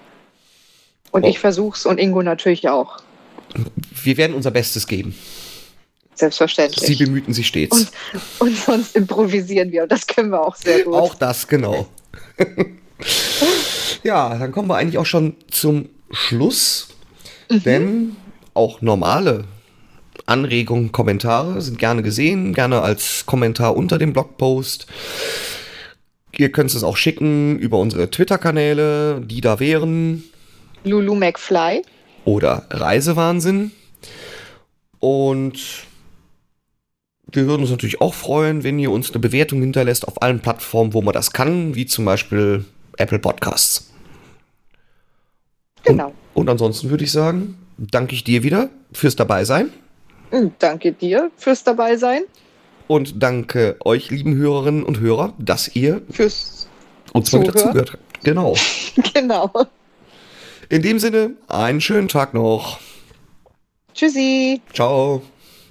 Und 1.11 1.23
Oh. 1.23 1.27
ich 1.27 1.39
versuch's 1.39 1.85
und 1.85 1.99
Ingo 1.99 2.21
natürlich 2.21 2.67
auch. 2.69 2.97
Wir 4.03 4.17
werden 4.17 4.35
unser 4.35 4.51
Bestes 4.51 4.87
geben. 4.87 5.15
Sie 6.13 6.19
Selbstverständlich. 6.21 6.97
bemühten 6.97 7.33
sich 7.33 7.47
stets. 7.47 7.77
Und, 7.77 7.91
und 8.39 8.57
sonst 8.57 8.95
improvisieren 8.95 9.71
wir. 9.71 9.83
Und 9.83 9.91
das 9.91 10.07
können 10.07 10.31
wir 10.31 10.41
auch 10.41 10.55
sehr 10.55 10.83
gut. 10.83 10.95
Auch 10.95 11.15
das, 11.15 11.47
genau. 11.47 11.87
ja, 14.03 14.37
dann 14.37 14.51
kommen 14.51 14.69
wir 14.69 14.77
eigentlich 14.77 14.97
auch 14.97 15.05
schon 15.05 15.35
zum 15.49 15.89
Schluss. 16.11 16.89
Mhm. 17.49 17.63
Denn 17.63 18.15
auch 18.53 18.81
normale 18.81 19.45
Anregungen, 20.25 20.91
Kommentare 20.91 21.61
sind 21.61 21.79
gerne 21.79 22.03
gesehen, 22.03 22.53
gerne 22.53 22.81
als 22.81 23.25
Kommentar 23.25 23.75
unter 23.75 23.97
dem 23.97 24.13
Blogpost. 24.13 24.87
Ihr 26.35 26.51
könnt 26.51 26.73
es 26.73 26.83
auch 26.83 26.97
schicken 26.97 27.57
über 27.57 27.79
unsere 27.79 28.11
Twitter-Kanäle, 28.11 29.21
die 29.21 29.41
da 29.41 29.59
wären, 29.59 30.23
Lulu 30.83 31.15
McFly. 31.15 31.81
oder 32.25 32.67
Reisewahnsinn. 32.69 33.71
Und 34.99 35.59
wir 37.31 37.47
würden 37.47 37.61
uns 37.61 37.71
natürlich 37.71 38.01
auch 38.01 38.13
freuen, 38.13 38.63
wenn 38.63 38.79
ihr 38.79 38.91
uns 38.91 39.11
eine 39.11 39.19
Bewertung 39.19 39.61
hinterlässt 39.61 40.07
auf 40.07 40.21
allen 40.21 40.39
Plattformen, 40.39 40.93
wo 40.93 41.01
man 41.01 41.13
das 41.13 41.31
kann, 41.31 41.75
wie 41.75 41.85
zum 41.85 42.05
Beispiel 42.05 42.65
Apple 42.97 43.19
Podcasts. 43.19 43.91
Genau. 45.83 46.13
Und 46.33 46.49
ansonsten 46.49 46.89
würde 46.89 47.03
ich 47.03 47.11
sagen, 47.11 47.57
danke 47.77 48.13
ich 48.15 48.23
dir 48.23 48.43
wieder 48.43 48.69
fürs 48.93 49.15
Dabeisein 49.15 49.71
Mm, 50.29 50.47
Danke 50.59 50.91
dir 50.91 51.31
fürs 51.37 51.63
Dabeisein. 51.63 52.23
und 52.87 53.23
danke 53.23 53.77
euch, 53.85 54.09
lieben 54.11 54.35
Hörerinnen 54.35 54.83
und 54.83 54.99
Hörer, 54.99 55.33
dass 55.37 55.73
ihr 55.73 56.01
Fürs. 56.09 56.67
uns 57.13 57.31
mal 57.31 57.43
wieder 57.43 57.55
zugehört 57.55 57.93
habt. 57.93 58.23
Genau. 58.25 58.53
Genau. 59.13 59.49
In 60.69 60.81
dem 60.81 60.99
Sinne, 60.99 61.31
einen 61.47 61.79
schönen 61.79 62.09
Tag 62.09 62.33
noch. 62.33 62.79
Tschüssi. 63.93 64.61
Ciao. 64.73 65.21